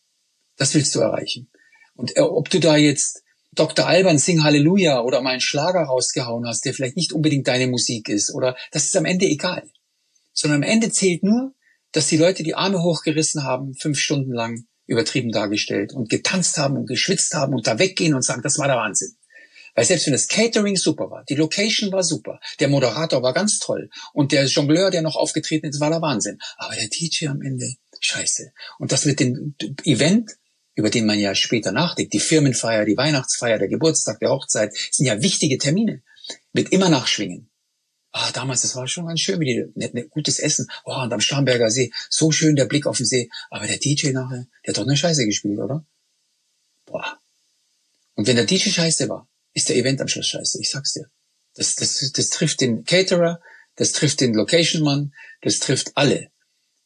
Das 0.56 0.74
willst 0.74 0.94
du 0.94 1.00
erreichen. 1.00 1.50
Und 1.94 2.16
äh, 2.16 2.20
ob 2.20 2.50
du 2.50 2.60
da 2.60 2.76
jetzt 2.76 3.22
Dr. 3.56 3.86
Alban 3.86 4.18
Sing 4.18 4.44
Halleluja 4.44 5.00
oder 5.00 5.20
mal 5.22 5.30
einen 5.30 5.40
Schlager 5.40 5.82
rausgehauen 5.82 6.46
hast, 6.46 6.64
der 6.64 6.74
vielleicht 6.74 6.96
nicht 6.96 7.12
unbedingt 7.12 7.48
deine 7.48 7.66
Musik 7.66 8.08
ist 8.08 8.32
oder 8.32 8.56
das 8.70 8.84
ist 8.84 8.96
am 8.96 9.04
Ende 9.04 9.26
egal. 9.26 9.68
Sondern 10.32 10.62
am 10.62 10.68
Ende 10.68 10.90
zählt 10.90 11.22
nur, 11.22 11.54
dass 11.92 12.08
die 12.08 12.18
Leute 12.18 12.42
die 12.42 12.54
Arme 12.54 12.82
hochgerissen 12.82 13.42
haben, 13.44 13.74
fünf 13.74 13.98
Stunden 13.98 14.32
lang 14.32 14.66
übertrieben 14.86 15.32
dargestellt 15.32 15.92
und 15.92 16.08
getanzt 16.08 16.58
haben 16.58 16.76
und 16.76 16.86
geschwitzt 16.86 17.34
haben 17.34 17.54
und 17.54 17.66
da 17.66 17.78
weggehen 17.78 18.14
und 18.14 18.22
sagen, 18.22 18.42
das 18.42 18.58
war 18.58 18.68
der 18.68 18.76
Wahnsinn. 18.76 19.16
Weil 19.74 19.84
selbst 19.84 20.06
wenn 20.06 20.12
das 20.12 20.28
Catering 20.28 20.76
super 20.76 21.10
war, 21.10 21.24
die 21.24 21.34
Location 21.34 21.92
war 21.92 22.02
super, 22.02 22.40
der 22.60 22.68
Moderator 22.68 23.22
war 23.22 23.34
ganz 23.34 23.58
toll 23.58 23.90
und 24.14 24.32
der 24.32 24.46
Jongleur, 24.46 24.90
der 24.90 25.02
noch 25.02 25.16
aufgetreten 25.16 25.66
ist, 25.66 25.80
war 25.80 25.90
der 25.90 26.00
Wahnsinn. 26.00 26.38
Aber 26.56 26.74
der 26.74 26.88
DJ 26.88 27.26
am 27.26 27.42
Ende, 27.42 27.74
scheiße. 28.00 28.52
Und 28.78 28.92
das 28.92 29.04
wird 29.04 29.20
dem 29.20 29.54
Event 29.84 30.32
über 30.76 30.90
den 30.90 31.06
man 31.06 31.18
ja 31.18 31.34
später 31.34 31.72
nachdenkt, 31.72 32.12
die 32.12 32.20
Firmenfeier, 32.20 32.84
die 32.84 32.96
Weihnachtsfeier, 32.96 33.58
der 33.58 33.68
Geburtstag, 33.68 34.20
der 34.20 34.30
Hochzeit, 34.30 34.72
sind 34.90 35.06
ja 35.06 35.20
wichtige 35.22 35.58
Termine. 35.58 36.02
Wird 36.52 36.70
immer 36.70 36.90
nachschwingen. 36.90 37.48
Ah, 38.12 38.30
damals, 38.32 38.62
das 38.62 38.76
war 38.76 38.86
schon 38.86 39.06
ganz 39.06 39.20
schön, 39.20 39.40
wie 39.40 39.46
die, 39.46 39.64
ne, 39.74 39.90
ne, 39.92 40.08
gutes 40.08 40.38
Essen. 40.38 40.68
Oh, 40.84 40.94
und 40.94 41.12
am 41.12 41.20
Starnberger 41.20 41.70
See, 41.70 41.92
so 42.08 42.30
schön 42.30 42.56
der 42.56 42.66
Blick 42.66 42.86
auf 42.86 42.98
den 42.98 43.06
See. 43.06 43.30
Aber 43.50 43.66
der 43.66 43.78
DJ 43.78 44.10
nachher, 44.10 44.46
der 44.64 44.72
hat 44.72 44.78
doch 44.78 44.86
eine 44.86 44.96
Scheiße 44.96 45.26
gespielt, 45.26 45.58
oder? 45.58 45.84
Boah. 46.84 47.18
Und 48.14 48.26
wenn 48.26 48.36
der 48.36 48.46
DJ 48.46 48.70
scheiße 48.70 49.08
war, 49.08 49.28
ist 49.54 49.68
der 49.68 49.76
Event 49.76 50.00
am 50.00 50.08
Schluss 50.08 50.28
scheiße. 50.28 50.60
Ich 50.60 50.70
sag's 50.70 50.92
dir. 50.92 51.10
Das, 51.54 51.74
das, 51.74 52.12
das 52.12 52.28
trifft 52.30 52.60
den 52.60 52.84
Caterer, 52.84 53.40
das 53.76 53.92
trifft 53.92 54.20
den 54.20 54.34
Location-Mann, 54.34 55.14
das 55.40 55.58
trifft 55.58 55.92
alle. 55.94 56.30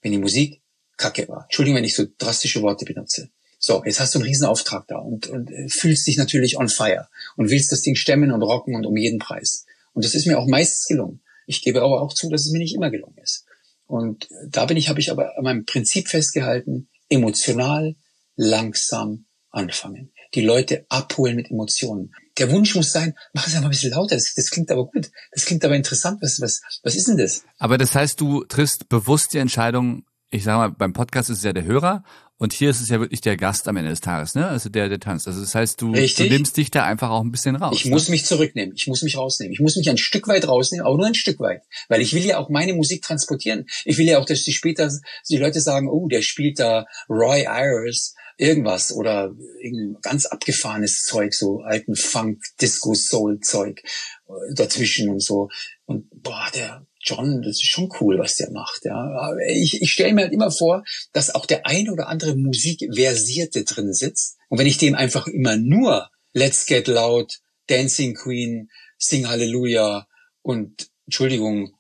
Wenn 0.01 0.13
die 0.13 0.19
Musik 0.19 0.61
kacke 0.97 1.29
war. 1.29 1.45
Entschuldigung, 1.45 1.79
wenn 1.79 1.85
ich 1.85 1.95
so 1.95 2.07
drastische 2.19 2.63
Worte 2.63 2.85
benutze. 2.85 3.31
So, 3.63 3.85
jetzt 3.85 4.01
hast 4.01 4.15
du 4.15 4.19
einen 4.19 4.27
Riesenauftrag 4.27 4.89
da 4.89 4.97
und, 4.97 5.27
und 5.27 5.51
äh, 5.51 5.69
fühlst 5.69 6.07
dich 6.07 6.17
natürlich 6.17 6.57
on 6.57 6.71
fire 6.71 7.09
und 7.37 7.51
willst 7.51 7.71
das 7.71 7.83
Ding 7.83 7.95
stemmen 7.95 8.33
und 8.33 8.43
rocken 8.43 8.75
und 8.75 8.87
um 8.87 8.97
jeden 8.97 9.19
Preis. 9.19 9.67
Und 9.93 10.05
das 10.05 10.15
ist 10.15 10.27
mir 10.27 10.39
auch 10.39 10.47
meistens 10.47 10.87
gelungen. 10.87 11.21
Ich 11.47 11.63
gebe 11.63 11.83
aber 11.83 12.01
auch 12.01 12.15
zu, 12.15 12.31
dass 12.31 12.47
es 12.47 12.53
mir 12.53 12.59
nicht 12.59 12.75
immer 12.75 12.91
gelungen 12.91 13.19
ist. 13.23 13.45
Und 13.85 14.29
da 14.49 14.65
bin 14.65 14.79
ich, 14.79 14.89
habe 14.89 14.99
ich 14.99 15.11
aber 15.11 15.37
an 15.37 15.45
meinem 15.45 15.65
Prinzip 15.67 16.09
festgehalten, 16.09 16.89
emotional 17.11 17.97
langsam 18.35 19.27
anfangen. 19.51 20.13
Die 20.33 20.41
Leute 20.41 20.87
abholen 20.89 21.37
mit 21.37 21.51
Emotionen. 21.51 22.15
Der 22.39 22.51
Wunsch 22.51 22.75
muss 22.75 22.93
sein, 22.93 23.15
mach 23.35 23.47
es 23.47 23.55
einfach 23.55 23.67
ein 23.67 23.73
bisschen 23.73 23.91
lauter. 23.91 24.15
Das, 24.15 24.33
das 24.35 24.51
klingt 24.51 24.71
aber 24.71 24.87
gut. 24.87 25.11
Das 25.33 25.45
klingt 25.45 25.65
aber 25.67 25.77
interessant. 25.77 26.23
Was, 26.23 26.41
was, 26.41 26.63
was 26.83 26.95
ist 26.95 27.09
denn 27.09 27.19
das? 27.19 27.45
Aber 27.59 27.77
das 27.77 27.95
heißt, 27.95 28.19
du 28.21 28.45
triffst 28.45 28.89
bewusst 28.89 29.35
die 29.35 29.39
Entscheidung, 29.39 30.07
ich 30.31 30.45
sage 30.45 30.59
mal, 30.59 30.69
beim 30.69 30.95
Podcast 30.95 31.29
ist 31.29 31.39
es 31.39 31.45
ja 31.45 31.53
der 31.53 31.65
Hörer 31.65 32.05
und 32.41 32.55
hier 32.55 32.71
ist 32.71 32.81
es 32.81 32.89
ja 32.89 32.99
wirklich 33.01 33.21
der 33.21 33.37
Gast 33.37 33.69
am 33.69 33.77
Ende 33.77 33.91
des 33.91 34.01
Tages, 34.01 34.35
ne? 34.35 34.49
Also 34.49 34.71
der, 34.71 34.89
der 34.89 34.99
tanzt. 34.99 35.29
Also 35.29 35.43
das 35.43 35.55
heißt, 35.55 35.79
du, 35.79 35.93
du 35.93 36.25
nimmst 36.25 36.57
dich 36.57 36.71
da 36.71 36.87
einfach 36.87 37.11
auch 37.11 37.21
ein 37.21 37.31
bisschen 37.31 37.55
raus. 37.55 37.77
Ich 37.77 37.85
ne? 37.85 37.91
muss 37.91 38.09
mich 38.09 38.25
zurücknehmen. 38.25 38.75
Ich 38.75 38.87
muss 38.87 39.03
mich 39.03 39.19
rausnehmen. 39.19 39.53
Ich 39.53 39.61
muss 39.61 39.77
mich 39.77 39.91
ein 39.91 39.99
Stück 39.99 40.27
weit 40.27 40.49
rausnehmen, 40.49 40.87
aber 40.87 40.97
nur 40.97 41.07
ein 41.07 41.15
Stück 41.15 41.39
weit. 41.39 41.65
Weil 41.91 42.01
ich 42.01 42.15
will 42.15 42.25
ja 42.25 42.39
auch 42.39 42.49
meine 42.49 42.73
Musik 42.73 43.03
transportieren. 43.03 43.67
Ich 43.85 43.99
will 43.99 44.07
ja 44.07 44.19
auch, 44.19 44.25
dass 44.25 44.43
die 44.43 44.55
später 44.55 44.91
die 45.29 45.37
Leute 45.37 45.61
sagen, 45.61 45.91
oh, 45.91 46.09
der 46.09 46.23
spielt 46.23 46.59
da 46.59 46.87
Roy 47.11 47.47
Ayers 47.47 48.15
irgendwas 48.39 48.91
oder 48.91 49.35
irgendein 49.61 50.01
ganz 50.01 50.25
abgefahrenes 50.25 51.05
Zeug, 51.05 51.35
so 51.35 51.61
alten 51.61 51.95
Funk, 51.95 52.43
Disco, 52.59 52.95
Soul 52.95 53.41
Zeug 53.41 53.83
äh, 54.29 54.55
dazwischen 54.55 55.11
und 55.11 55.23
so. 55.23 55.51
Und 55.85 56.07
boah, 56.11 56.47
der 56.55 56.87
John, 57.03 57.41
das 57.43 57.57
ist 57.57 57.67
schon 57.67 57.91
cool, 58.01 58.19
was 58.19 58.37
der 58.37 58.51
macht. 58.51 58.85
Ja, 58.85 59.35
ich, 59.49 59.81
ich 59.81 59.91
stelle 59.91 60.13
mir 60.13 60.23
halt 60.23 60.33
immer 60.33 60.51
vor, 60.51 60.85
dass 61.13 61.35
auch 61.35 61.47
der 61.47 61.67
ein 61.67 61.89
oder 61.89 62.09
andere 62.09 62.37
Musikversierte 62.37 63.65
drin 63.65 63.95
sitzt. 63.95 64.37
Und 64.49 64.59
wenn 64.59 64.67
ich 64.67 64.79
dem 64.79 64.95
einfach 64.95 65.27
immer 65.27 65.57
nur 65.57 66.11
Let's 66.33 66.67
Get 66.67 66.89
Loud, 66.89 67.41
Dancing 67.69 68.15
Queen, 68.15 68.71
Sing 68.99 69.29
Hallelujah 69.29 70.07
und 70.43 70.91
Entschuldigung, 71.07 71.75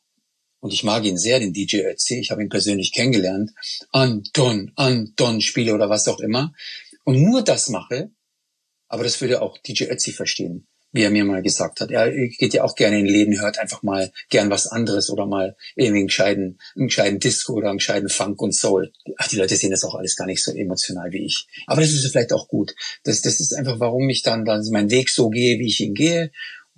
und 0.61 0.73
ich 0.73 0.85
mag 0.85 1.05
ihn 1.05 1.19
sehr, 1.19 1.39
den 1.39 1.53
DJ 1.53 1.83
Ötzi, 1.83 2.19
ich 2.19 2.31
habe 2.31 2.43
ihn 2.43 2.49
persönlich 2.49 2.93
kennengelernt, 2.93 3.51
Anton, 3.93 4.73
Anton 4.77 5.41
spiele 5.41 5.75
oder 5.75 5.91
was 5.91 6.09
auch 6.09 6.21
immer, 6.21 6.55
und 7.05 7.23
nur 7.23 7.43
das 7.43 7.69
mache, 7.69 8.11
aber 8.89 9.05
das 9.05 9.21
würde 9.21 9.43
auch 9.43 9.59
DJ 9.59 9.85
Ötzi 9.85 10.13
verstehen 10.13 10.67
wie 10.93 11.03
er 11.03 11.11
mir 11.11 11.25
mal 11.25 11.43
gesagt 11.43 11.81
hat. 11.81 11.91
Er 11.91 12.11
geht 12.11 12.55
ja 12.55 12.65
auch 12.65 12.75
gerne 12.75 12.99
in 12.99 13.07
Läden, 13.07 13.41
hört 13.41 13.59
einfach 13.59 13.83
mal 13.83 14.13
gern 14.29 14.51
was 14.51 14.67
anderes 14.67 15.11
oder 15.11 15.27
mal 15.27 15.57
irgendwie 15.77 16.01
einen 16.01 16.07
gescheiten, 16.09 16.59
einen 16.77 16.89
gescheiten 16.89 17.21
Disco 17.21 17.55
oder 17.55 17.69
einen 17.69 17.79
gescheiten 17.79 18.09
Funk 18.09 18.41
und 18.43 18.55
Soul. 18.55 18.93
Ach, 19.17 19.29
die 19.29 19.37
Leute 19.37 19.57
sehen 19.57 19.71
das 19.71 19.85
auch 19.85 19.95
alles 19.95 20.17
gar 20.17 20.27
nicht 20.27 20.43
so 20.43 20.53
emotional 20.53 21.13
wie 21.13 21.25
ich. 21.25 21.47
Aber 21.67 21.81
das 21.81 21.91
ist 21.91 22.11
vielleicht 22.11 22.33
auch 22.33 22.49
gut. 22.49 22.75
Das, 23.05 23.23
das 23.23 23.41
ist 23.41 23.55
einfach, 23.55 23.79
warum 23.79 24.09
ich 24.09 24.23
dann, 24.23 24.45
dann 24.45 24.65
meinen 24.71 24.91
Weg 24.91 25.11
so 25.11 25.31
gehe, 25.31 25.59
wie 25.59 25.69
ich 25.69 25.81
ihn 25.81 25.95
gehe 25.95 26.31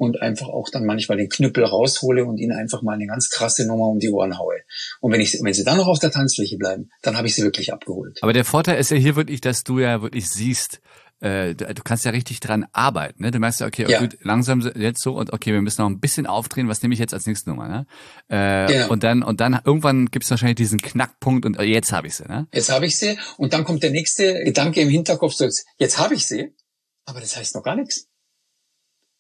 und 0.03 0.21
einfach 0.21 0.49
auch 0.49 0.69
dann 0.69 0.85
manchmal 0.85 1.17
den 1.17 1.29
Knüppel 1.29 1.65
raushole 1.65 2.25
und 2.25 2.39
ihnen 2.39 2.53
einfach 2.53 2.83
mal 2.83 2.95
eine 2.95 3.07
ganz 3.07 3.31
krasse 3.31 3.67
Nummer 3.67 3.87
um 3.87 4.01
die 4.01 4.11
Ohren 4.11 4.37
haue. 4.37 4.57
Und 5.01 5.13
wenn 5.13 5.21
ich, 5.21 5.39
wenn 5.43 5.55
sie 5.55 5.65
dann 5.65 5.77
noch 5.77 5.87
auf 5.87 6.01
der 6.01 6.11
Tanzfläche 6.11 6.57
bleiben, 6.57 6.91
dann 7.03 7.17
habe 7.17 7.29
ich 7.29 7.37
sie 7.37 7.43
wirklich 7.43 7.73
abgeholt. 7.73 8.19
Aber 8.21 8.33
der 8.33 8.45
Vorteil 8.45 8.81
ist 8.81 8.91
ja 8.91 8.97
hier 8.97 9.17
wirklich, 9.17 9.41
dass 9.41 9.63
du 9.63 9.79
ja 9.79 10.03
wirklich 10.03 10.29
siehst, 10.29 10.81
äh, 11.23 11.55
du, 11.55 11.83
kannst 11.85 12.05
ja 12.05 12.11
richtig 12.11 12.41
dran 12.41 12.67
arbeiten. 12.73 13.23
Ne? 13.23 13.31
Du 13.31 13.39
merkst 13.39 13.61
ja, 13.61 13.67
okay, 13.69 13.87
ja. 13.89 14.01
gut, 14.01 14.19
langsam 14.23 14.61
jetzt 14.75 15.03
so 15.03 15.15
und 15.15 15.33
okay, 15.33 15.53
wir 15.53 15.63
müssen 15.63 15.83
noch 15.83 15.89
ein 15.89 16.01
bisschen 16.01 16.27
aufdrehen. 16.27 16.69
Was 16.69 16.83
nehme 16.83 16.95
ich 16.95 17.01
jetzt 17.01 17.15
als 17.15 17.27
nächste 17.27 17.51
Nummer? 17.51 17.69
Ne? 17.69 17.87
Äh, 18.29 18.73
genau. 18.73 18.91
Und 18.91 19.05
dann 19.05 19.23
und 19.23 19.41
dann 19.41 19.61
irgendwann 19.65 20.07
gibt 20.07 20.25
es 20.25 20.31
wahrscheinlich 20.31 20.57
diesen 20.57 20.81
Knackpunkt 20.81 21.47
und 21.47 21.59
äh, 21.59 21.63
jetzt 21.63 21.93
habe 21.93 22.09
ich 22.09 22.17
sie. 22.17 22.25
Ne? 22.25 22.49
Jetzt 22.53 22.71
habe 22.71 22.87
ich 22.87 22.99
sie 22.99 23.17
und 23.37 23.53
dann 23.53 23.63
kommt 23.63 23.85
der 23.85 23.93
nächste 23.93 24.43
Gedanke 24.43 24.81
im 24.81 24.89
Hinterkopf, 24.89 25.35
so 25.35 25.45
jetzt, 25.45 25.65
jetzt 25.79 25.99
habe 25.99 26.15
ich 26.15 26.27
sie, 26.27 26.57
aber 27.05 27.21
das 27.21 27.37
heißt 27.37 27.55
noch 27.55 27.63
gar 27.63 27.77
nichts. 27.77 28.09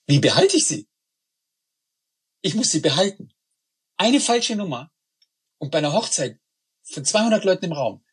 Wie 0.06 0.18
behalte 0.18 0.56
ich 0.56 0.66
sie? 0.66 0.88
Ich 2.40 2.56
muss 2.56 2.72
sie 2.72 2.80
behalten. 2.80 3.30
Eine 3.96 4.18
falsche 4.18 4.56
Nummer 4.56 4.90
und 5.58 5.70
bei 5.70 5.78
einer 5.78 5.92
Hochzeit 5.92 6.40
von 6.82 7.04
200 7.04 7.44
Leuten 7.44 7.66
im 7.66 7.72
Raum 7.72 8.04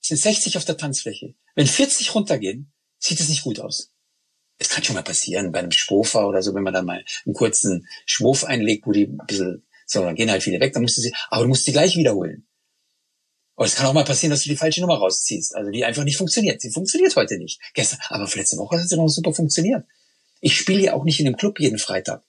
sind 0.00 0.18
60 0.18 0.58
auf 0.58 0.66
der 0.66 0.76
Tanzfläche. 0.76 1.34
Wenn 1.54 1.66
40 1.66 2.14
runtergehen, 2.14 2.72
sieht 2.98 3.20
es 3.20 3.28
nicht 3.28 3.42
gut 3.42 3.60
aus. 3.60 3.90
Es 4.58 4.68
kann 4.68 4.82
schon 4.82 4.96
mal 4.96 5.02
passieren 5.02 5.52
bei 5.52 5.60
einem 5.60 5.70
Schwofer 5.70 6.26
oder 6.26 6.42
so, 6.42 6.54
wenn 6.54 6.64
man 6.64 6.74
dann 6.74 6.84
mal 6.84 7.04
einen 7.24 7.34
kurzen 7.34 7.86
Schwurf 8.06 8.44
einlegt, 8.44 8.86
wo 8.86 8.92
die 8.92 9.04
ein 9.04 9.20
bisschen, 9.26 9.64
so, 9.86 10.02
dann 10.02 10.16
gehen 10.16 10.30
halt 10.30 10.42
viele 10.42 10.60
weg, 10.60 10.72
dann 10.72 10.82
musst 10.82 10.96
du 10.98 11.02
sie, 11.02 11.12
aber 11.30 11.42
du 11.42 11.48
musst 11.48 11.64
sie 11.64 11.72
gleich 11.72 11.96
wiederholen. 11.96 12.48
Und 13.54 13.66
es 13.66 13.74
kann 13.74 13.86
auch 13.86 13.92
mal 13.92 14.04
passieren, 14.04 14.30
dass 14.30 14.42
du 14.42 14.48
die 14.48 14.56
falsche 14.56 14.80
Nummer 14.80 14.98
rausziehst, 14.98 15.56
also 15.56 15.70
die 15.72 15.84
einfach 15.84 16.04
nicht 16.04 16.16
funktioniert. 16.16 16.60
Sie 16.60 16.70
funktioniert 16.70 17.16
heute 17.16 17.38
nicht. 17.38 17.60
Gestern, 17.74 17.98
aber 18.08 18.28
letzte 18.32 18.56
Woche 18.56 18.80
hat 18.80 18.88
sie 18.88 18.96
noch 18.96 19.08
super 19.08 19.34
funktioniert. 19.34 19.84
Ich 20.40 20.56
spiele 20.56 20.80
ja 20.80 20.92
auch 20.92 21.02
nicht 21.02 21.18
in 21.18 21.26
einem 21.26 21.36
Club 21.36 21.58
jeden 21.58 21.78
Freitag, 21.78 22.22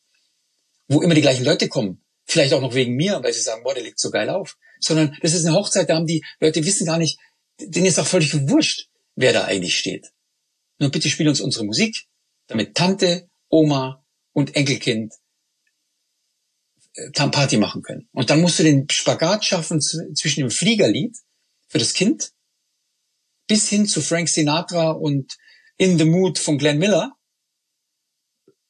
wo 0.88 1.02
immer 1.02 1.14
die 1.14 1.22
gleichen 1.22 1.46
Leute 1.46 1.68
kommen. 1.68 2.02
Vielleicht 2.26 2.54
auch 2.54 2.62
noch 2.62 2.74
wegen 2.74 2.96
mir, 2.96 3.22
weil 3.22 3.34
sie 3.34 3.42
sagen, 3.42 3.62
boah, 3.64 3.76
der 3.76 3.84
liegt 3.84 4.00
so 4.00 4.10
geil 4.10 4.30
auf. 4.30 4.58
Sondern 4.80 5.16
das 5.22 5.34
ist 5.34 5.46
eine 5.46 5.56
Hochzeit, 5.56 5.90
da 5.90 5.98
haben 5.98 6.08
die 6.08 6.26
Leute 6.40 6.66
wissen 6.66 6.88
gar 6.88 6.98
nicht, 6.98 7.20
denen 7.60 7.86
ist 7.86 8.00
auch 8.00 8.08
völlig 8.08 8.50
wurscht, 8.50 8.88
wer 9.16 9.32
da 9.32 9.46
eigentlich 9.46 9.78
steht. 9.78 10.12
Nur 10.79 10.91
bitte 10.91 11.09
spiel 11.09 11.29
uns 11.29 11.41
unsere 11.41 11.65
Musik, 11.65 12.07
damit 12.48 12.75
Tante, 12.75 13.29
Oma 13.50 14.03
und 14.33 14.55
Enkelkind 14.55 15.13
äh, 16.93 17.12
Party 17.12 17.57
machen 17.57 17.81
können. 17.81 18.09
Und 18.13 18.29
dann 18.29 18.41
musst 18.41 18.59
du 18.59 18.63
den 18.63 18.89
Spagat 18.89 19.45
schaffen 19.45 19.81
zwischen 19.81 20.41
dem 20.41 20.51
Fliegerlied 20.51 21.15
für 21.67 21.79
das 21.79 21.93
Kind 21.93 22.31
bis 23.48 23.67
hin 23.67 23.88
zu 23.88 24.01
Frank 24.01 24.29
Sinatra 24.29 24.91
und 24.91 25.38
In 25.77 25.98
the 25.98 26.05
Mood 26.05 26.38
von 26.38 26.57
Glenn 26.57 26.77
Miller 26.77 27.13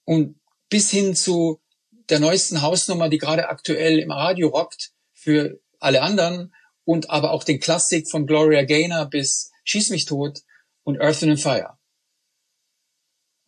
und 0.06 0.40
bis 0.70 0.90
hin 0.92 1.16
zu 1.16 1.62
der 2.10 2.20
neuesten 2.20 2.62
Hausnummer, 2.62 3.10
die 3.10 3.18
gerade 3.18 3.50
aktuell 3.50 4.00
im 4.00 4.12
Radio 4.12 4.50
rockt 4.50 4.92
für 5.14 5.60
alle 5.80 6.02
anderen 6.02 6.54
und 6.86 7.10
aber 7.10 7.32
auch 7.32 7.44
den 7.44 7.60
Klassik 7.60 8.10
von 8.10 8.26
Gloria 8.26 8.64
Gaynor 8.64 9.06
bis 9.10 9.52
Schieß 9.64 9.90
mich 9.92 10.06
tot 10.06 10.40
und 10.84 11.00
Earth 11.00 11.24
and 11.24 11.40
Fire. 11.40 11.79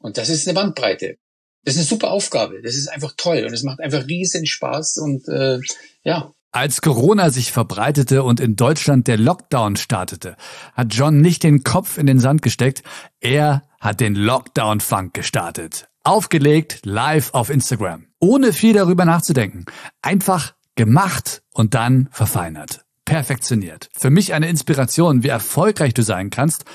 Und 0.02 0.18
das 0.18 0.30
ist 0.30 0.48
eine 0.48 0.56
Bandbreite. 0.56 1.18
Das 1.64 1.76
ist 1.76 1.82
eine 1.82 1.88
super 1.88 2.12
Aufgabe. 2.12 2.62
Das 2.62 2.76
ist 2.76 2.88
einfach 2.88 3.14
toll 3.18 3.46
und 3.46 3.54
es 3.54 3.64
macht 3.64 3.80
einfach 3.80 4.08
riesen 4.08 4.46
Spaß 4.46 4.98
und 4.98 5.28
äh, 5.28 5.60
ja. 6.04 6.34
Als 6.52 6.82
Corona 6.82 7.30
sich 7.30 7.52
verbreitete 7.52 8.24
und 8.24 8.40
in 8.40 8.56
Deutschland 8.56 9.08
der 9.08 9.18
Lockdown 9.18 9.78
startete, 9.78 10.36
hat 10.74 10.94
John 10.94 11.22
nicht 11.22 11.44
den 11.44 11.64
Kopf 11.64 11.98
in 11.98 12.08
den 12.08 12.20
Sand 12.20 12.42
gesteckt, 12.42 12.84
er 13.22 13.64
hat 13.80 14.02
den 14.02 14.16
Lockdown-Funk 14.16 15.14
gestartet. 15.14 15.88
Aufgelegt, 16.04 16.80
live 16.84 17.34
auf 17.34 17.50
Instagram. 17.50 18.08
Ohne 18.20 18.54
viel 18.54 18.74
darüber 18.74 19.06
nachzudenken. 19.06 19.66
Einfach 20.02 20.54
gemacht 20.76 21.42
und 21.54 21.74
dann 21.74 22.10
verfeinert. 22.12 22.86
Perfektioniert. 23.06 23.90
Für 23.94 24.10
mich 24.10 24.34
eine 24.34 24.50
Inspiration, 24.50 25.24
wie 25.24 25.30
erfolgreich 25.30 25.94
du 25.94 26.02
sein 26.02 26.32
kannst 26.32 26.66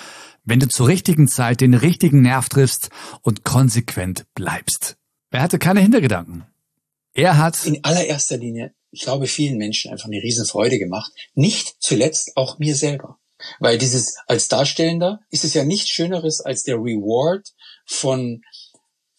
wenn 0.46 0.60
du 0.60 0.68
zur 0.68 0.88
richtigen 0.88 1.28
Zeit 1.28 1.60
den 1.60 1.74
richtigen 1.74 2.22
Nerv 2.22 2.48
triffst 2.48 2.88
und 3.20 3.44
konsequent 3.44 4.24
bleibst. 4.34 4.96
Er 5.30 5.42
hatte 5.42 5.58
keine 5.58 5.80
Hintergedanken. 5.80 6.46
Er 7.12 7.36
hat 7.36 7.66
in 7.66 7.84
allererster 7.84 8.38
Linie, 8.38 8.74
ich 8.90 9.02
glaube, 9.02 9.26
vielen 9.26 9.58
Menschen 9.58 9.90
einfach 9.90 10.06
eine 10.06 10.22
Riesenfreude 10.22 10.78
gemacht. 10.78 11.12
Nicht 11.34 11.76
zuletzt 11.80 12.36
auch 12.36 12.58
mir 12.58 12.74
selber. 12.74 13.18
Weil 13.58 13.76
dieses 13.76 14.16
als 14.28 14.48
Darstellender 14.48 15.20
ist 15.28 15.44
es 15.44 15.52
ja 15.52 15.64
nichts 15.64 15.90
Schöneres 15.90 16.40
als 16.40 16.62
der 16.62 16.76
Reward 16.76 17.52
von 17.84 18.40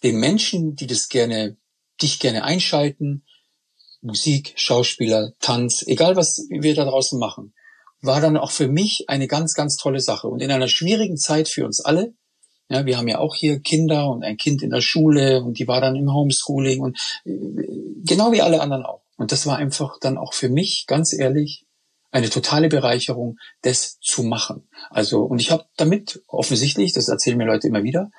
den 0.02 0.20
Menschen, 0.20 0.76
die 0.76 0.88
das 0.88 1.10
gerne, 1.10 1.58
dich 2.02 2.20
gerne 2.20 2.44
einschalten. 2.44 3.26
Musik, 4.02 4.54
Schauspieler, 4.56 5.34
Tanz, 5.40 5.84
egal 5.86 6.16
was 6.16 6.48
wir 6.50 6.74
da 6.74 6.86
draußen 6.86 7.20
machen 7.20 7.54
war 8.02 8.22
dann 8.22 8.38
auch 8.38 8.52
für 8.52 8.68
mich 8.68 9.06
eine 9.08 9.28
ganz, 9.28 9.54
ganz 9.54 9.78
tolle 9.78 10.00
Sache. 10.00 10.28
Und 10.28 10.42
in 10.42 10.52
einer 10.52 10.68
schwierigen 10.68 11.18
Zeit 11.18 11.48
für 11.48 11.66
uns 11.66 11.84
alle, 11.84 12.14
ja, 12.70 12.86
wir 12.86 12.98
haben 12.98 13.08
ja 13.08 13.20
auch 13.20 13.36
hier 13.36 13.60
Kinder 13.60 14.10
und 14.10 14.24
ein 14.24 14.38
Kind 14.38 14.62
in 14.62 14.72
der 14.72 14.82
Schule 14.82 15.42
und 15.42 15.58
die 15.58 15.68
war 15.68 15.80
dann 15.80 15.96
im 15.96 16.14
Homeschooling 16.14 16.82
und 16.82 16.98
äh, 17.26 17.32
genau 18.06 18.32
wie 18.32 18.42
alle 18.42 18.62
anderen 18.62 18.84
auch. 18.84 19.02
Und 19.16 19.32
das 19.32 19.46
war 19.46 19.58
einfach 19.58 19.98
dann 20.00 20.18
auch 20.18 20.34
für 20.34 20.50
mich, 20.50 20.86
ganz 20.86 21.14
ehrlich, 21.14 21.66
eine 22.12 22.30
totale 22.30 22.70
Bereicherung, 22.70 23.38
das 23.62 24.00
zu 24.00 24.24
machen. 24.24 24.68
Also, 24.90 25.24
und 25.24 25.40
ich 25.40 25.52
habe 25.52 25.66
damit 25.78 26.22
offensichtlich, 26.28 26.94
das 26.94 27.08
erzählen 27.08 27.38
mir 27.38 27.46
Leute 27.46 27.68
immer 27.68 27.84
wieder, 27.84 28.12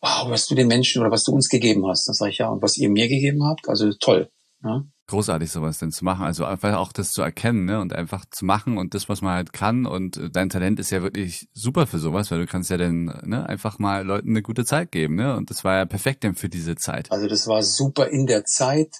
wow, 0.00 0.28
was 0.28 0.46
du 0.46 0.54
den 0.54 0.66
Menschen 0.66 1.02
oder 1.02 1.10
was 1.10 1.24
du 1.24 1.32
uns 1.32 1.48
gegeben 1.48 1.86
hast. 1.86 2.08
Das 2.08 2.18
sage 2.18 2.32
ich 2.32 2.38
ja, 2.38 2.48
und 2.48 2.62
was 2.62 2.76
ihr 2.78 2.88
mir 2.88 3.08
gegeben 3.08 3.44
habt, 3.44 3.68
also 3.68 3.92
toll. 3.92 4.30
Ja 4.64 4.84
großartig, 5.10 5.50
sowas 5.50 5.78
denn 5.78 5.92
zu 5.92 6.04
machen. 6.04 6.24
Also 6.24 6.44
einfach 6.44 6.76
auch 6.76 6.92
das 6.92 7.12
zu 7.12 7.22
erkennen 7.22 7.66
ne? 7.66 7.80
und 7.80 7.92
einfach 7.92 8.24
zu 8.30 8.44
machen 8.44 8.78
und 8.78 8.94
das, 8.94 9.08
was 9.08 9.20
man 9.20 9.34
halt 9.34 9.52
kann. 9.52 9.86
Und 9.86 10.16
äh, 10.16 10.30
dein 10.30 10.48
Talent 10.48 10.80
ist 10.80 10.90
ja 10.90 11.02
wirklich 11.02 11.48
super 11.52 11.86
für 11.86 11.98
sowas, 11.98 12.30
weil 12.30 12.38
du 12.38 12.46
kannst 12.46 12.70
ja 12.70 12.76
dann 12.76 13.04
ne, 13.24 13.46
einfach 13.46 13.78
mal 13.78 14.04
Leuten 14.04 14.30
eine 14.30 14.42
gute 14.42 14.64
Zeit 14.64 14.90
geben. 14.92 15.16
Ne? 15.16 15.36
Und 15.36 15.50
das 15.50 15.64
war 15.64 15.76
ja 15.76 15.84
perfekt 15.84 16.24
denn 16.24 16.34
für 16.34 16.48
diese 16.48 16.76
Zeit. 16.76 17.10
Also 17.12 17.26
das 17.26 17.46
war 17.46 17.62
super 17.62 18.08
in 18.08 18.26
der 18.26 18.44
Zeit, 18.44 18.94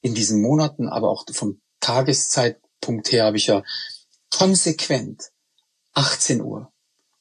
in 0.00 0.14
diesen 0.14 0.42
Monaten, 0.42 0.88
aber 0.88 1.08
auch 1.08 1.24
vom 1.32 1.60
Tageszeitpunkt 1.80 3.10
her 3.12 3.24
habe 3.24 3.36
ich 3.36 3.46
ja 3.46 3.62
konsequent 4.30 5.30
18 5.94 6.42
Uhr 6.42 6.72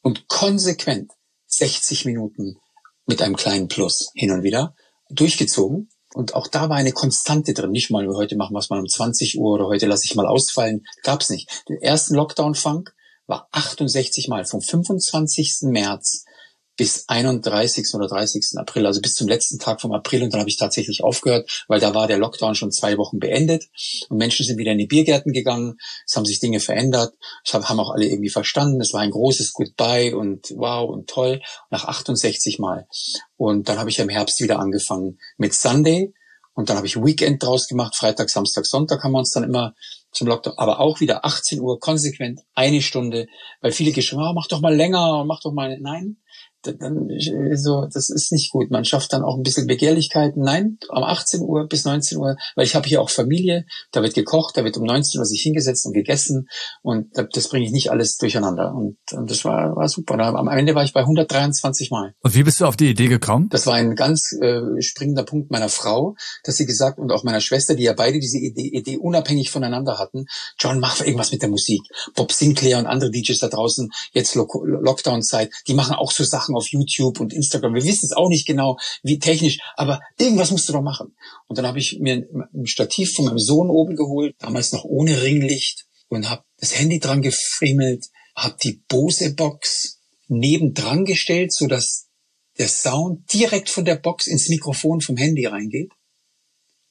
und 0.01 0.27
konsequent 0.27 1.11
60 1.47 2.05
Minuten 2.05 2.57
mit 3.05 3.21
einem 3.21 3.35
kleinen 3.35 3.67
Plus 3.67 4.11
hin 4.15 4.31
und 4.31 4.43
wieder 4.43 4.75
durchgezogen 5.09 5.89
und 6.13 6.36
auch 6.36 6.48
da 6.48 6.70
war 6.70 6.77
eine 6.77 6.91
Konstante 6.91 7.53
drin. 7.53 7.72
Nicht 7.72 7.91
mal, 7.91 8.08
heute 8.08 8.36
machen 8.36 8.53
wir 8.53 8.60
es 8.60 8.70
mal 8.70 8.79
um 8.79 8.88
20 8.88 9.38
Uhr 9.39 9.53
oder 9.53 9.67
heute 9.67 9.88
lasse 9.88 10.05
ich 10.05 10.15
mal 10.15 10.27
ausfallen. 10.27 10.86
Gab's 11.03 11.29
nicht. 11.29 11.63
Den 11.70 11.82
ersten 11.82 12.15
Lockdown-Funk 12.15 12.93
war 13.27 13.48
68 13.51 14.27
Mal 14.27 14.46
vom 14.46 14.62
25. 14.62 15.60
März 15.63 16.25
bis 16.75 17.07
31. 17.07 17.87
oder 17.93 18.07
30. 18.07 18.57
April, 18.57 18.85
also 18.87 19.01
bis 19.01 19.13
zum 19.13 19.27
letzten 19.27 19.59
Tag 19.59 19.81
vom 19.81 19.91
April. 19.91 20.23
Und 20.23 20.33
dann 20.33 20.39
habe 20.39 20.49
ich 20.49 20.57
tatsächlich 20.57 21.03
aufgehört, 21.03 21.65
weil 21.67 21.79
da 21.79 21.93
war 21.93 22.07
der 22.07 22.17
Lockdown 22.17 22.55
schon 22.55 22.71
zwei 22.71 22.97
Wochen 22.97 23.19
beendet 23.19 23.65
und 24.09 24.17
Menschen 24.17 24.45
sind 24.45 24.57
wieder 24.57 24.71
in 24.71 24.77
die 24.77 24.87
Biergärten 24.87 25.33
gegangen. 25.33 25.75
Es 26.07 26.15
haben 26.15 26.25
sich 26.25 26.39
Dinge 26.39 26.59
verändert. 26.59 27.13
Es 27.45 27.53
haben 27.53 27.79
auch 27.79 27.91
alle 27.91 28.07
irgendwie 28.07 28.29
verstanden. 28.29 28.81
Es 28.81 28.93
war 28.93 29.01
ein 29.01 29.11
großes 29.11 29.53
Goodbye 29.53 30.15
und 30.15 30.51
wow 30.55 30.89
und 30.89 31.09
toll 31.09 31.41
nach 31.69 31.85
68 31.85 32.59
Mal. 32.59 32.87
Und 33.37 33.69
dann 33.69 33.77
habe 33.77 33.89
ich 33.89 33.99
im 33.99 34.09
Herbst 34.09 34.41
wieder 34.41 34.59
angefangen 34.59 35.19
mit 35.37 35.53
Sunday. 35.53 36.13
Und 36.55 36.69
dann 36.69 36.77
habe 36.77 36.87
ich 36.87 36.97
Weekend 36.97 37.41
draus 37.41 37.67
gemacht. 37.67 37.95
Freitag, 37.95 38.29
Samstag, 38.29 38.65
Sonntag 38.65 39.03
haben 39.03 39.11
wir 39.11 39.19
uns 39.19 39.31
dann 39.31 39.43
immer 39.43 39.73
zum 40.11 40.27
Lockdown, 40.27 40.53
aber 40.57 40.79
auch 40.79 40.99
wieder 40.99 41.25
18 41.25 41.59
Uhr 41.59 41.79
konsequent 41.79 42.41
eine 42.53 42.81
Stunde, 42.81 43.27
weil 43.61 43.71
viele 43.71 43.91
geschrieben, 43.91 44.21
oh, 44.23 44.33
mach 44.33 44.47
doch 44.47 44.61
mal 44.61 44.75
länger, 44.75 45.25
mach 45.25 45.41
doch 45.41 45.51
mal, 45.51 45.77
nein, 45.79 46.17
dann 46.63 47.10
so, 47.55 47.88
das 47.91 48.10
ist 48.10 48.32
nicht 48.32 48.51
gut. 48.51 48.72
Man 48.72 48.86
schafft 48.86 49.13
dann 49.13 49.24
auch 49.24 49.36
ein 49.36 49.43
bisschen 49.43 49.67
Begehrlichkeiten. 49.67 50.43
Nein, 50.43 50.77
um 50.89 51.03
18 51.03 51.41
Uhr 51.41 51.67
bis 51.67 51.86
19 51.86 52.17
Uhr, 52.17 52.38
weil 52.55 52.65
ich 52.65 52.75
habe 52.75 52.88
hier 52.88 53.01
auch 53.01 53.10
Familie, 53.10 53.65
da 53.91 54.01
wird 54.01 54.13
gekocht, 54.13 54.58
da 54.58 54.63
wird 54.63 54.77
um 54.77 54.84
19 54.84 55.20
Uhr 55.20 55.25
sich 55.25 55.41
hingesetzt 55.41 55.86
und 55.86 55.93
gegessen 55.93 56.48
und 56.82 57.08
das 57.15 57.48
bringe 57.50 57.65
ich 57.65 57.72
nicht 57.72 57.91
alles 57.91 58.17
durcheinander. 58.17 58.74
Und, 58.74 58.98
und 59.12 59.29
das 59.29 59.46
war, 59.46 59.75
war 59.75 59.88
super. 59.88 60.17
Am 60.20 60.48
Ende 60.48 60.75
war 60.75 60.84
ich 60.84 60.93
bei 60.93 61.01
123 61.01 61.91
Mal. 61.91 62.13
Und 62.22 62.36
wie 62.36 62.43
bist 62.43 62.60
du 62.60 62.65
auf 62.65 62.77
die 62.77 62.89
Idee 62.89 63.08
gekommen? 63.08 63.50
Das 63.50 63.65
war 63.67 63.75
ein 63.75 63.96
ganz 63.96 64.32
äh, 64.34 64.82
springender 64.82 65.24
Punkt 65.24 65.51
meiner 65.51 65.70
Frau, 65.70 66.15
dass 66.43 66.58
sie 66.58 66.65
gesagt 66.65 67.00
und 67.00 67.12
auch 67.12 67.24
meiner 67.24 67.41
Schwester, 67.41 67.75
die 67.75 67.84
ja 67.84 67.93
beide 67.93 68.20
diese 68.20 68.38
Idee, 68.38 68.67
Idee 68.67 68.98
unabhängig 68.98 69.51
voneinander 69.51 70.00
hatten. 70.00 70.25
John, 70.60 70.79
mach 70.79 71.01
irgendwas 71.01 71.32
mit 71.32 71.41
der 71.41 71.50
Musik. 71.50 71.82
Bob 72.15 72.32
Sinclair 72.32 72.77
und 72.77 72.86
andere 72.86 73.12
DJs 73.12 73.39
da 73.39 73.48
draußen, 73.48 73.89
jetzt 74.13 74.36
Lockdown-Zeit, 74.36 75.51
die 75.67 75.74
machen 75.74 75.96
auch 75.96 76.12
so 76.12 76.24
Sachen 76.24 76.52
Sachen 76.53 76.55
auf 76.55 76.67
YouTube 76.69 77.19
und 77.19 77.33
Instagram. 77.33 77.74
Wir 77.74 77.83
wissen 77.83 78.05
es 78.05 78.13
auch 78.13 78.29
nicht 78.29 78.45
genau, 78.45 78.77
wie 79.03 79.19
technisch, 79.19 79.60
aber 79.75 80.00
irgendwas 80.17 80.51
musst 80.51 80.69
du 80.69 80.74
doch 80.74 80.81
machen. 80.81 81.15
Und 81.48 81.57
dann 81.57 81.65
habe 81.65 81.79
ich 81.79 82.00
mir 82.00 82.27
ein 82.53 82.65
Stativ 82.65 83.13
von 83.13 83.25
meinem 83.25 83.39
Sohn 83.39 83.69
oben 83.69 83.95
geholt, 83.95 84.36
damals 84.39 84.72
noch 84.72 84.86
ohne 84.86 85.22
Ringlicht 85.22 85.86
und 86.10 86.29
habe 86.29 86.43
das 86.57 86.79
Handy 86.79 87.00
dran 87.00 87.22
gefriemelt, 87.22 88.05
habe 88.36 88.55
die 88.63 88.83
Bose-Box 88.88 90.00
nebendran 90.27 91.05
gestellt, 91.05 91.53
so 91.53 91.67
der 91.67 92.67
Sound 92.67 93.33
direkt 93.33 93.69
von 93.69 93.86
der 93.86 93.95
Box 93.95 94.27
ins 94.27 94.50
Mikrofon 94.50 95.01
vom 95.01 95.17
Handy 95.17 95.45
reingeht. 95.45 95.91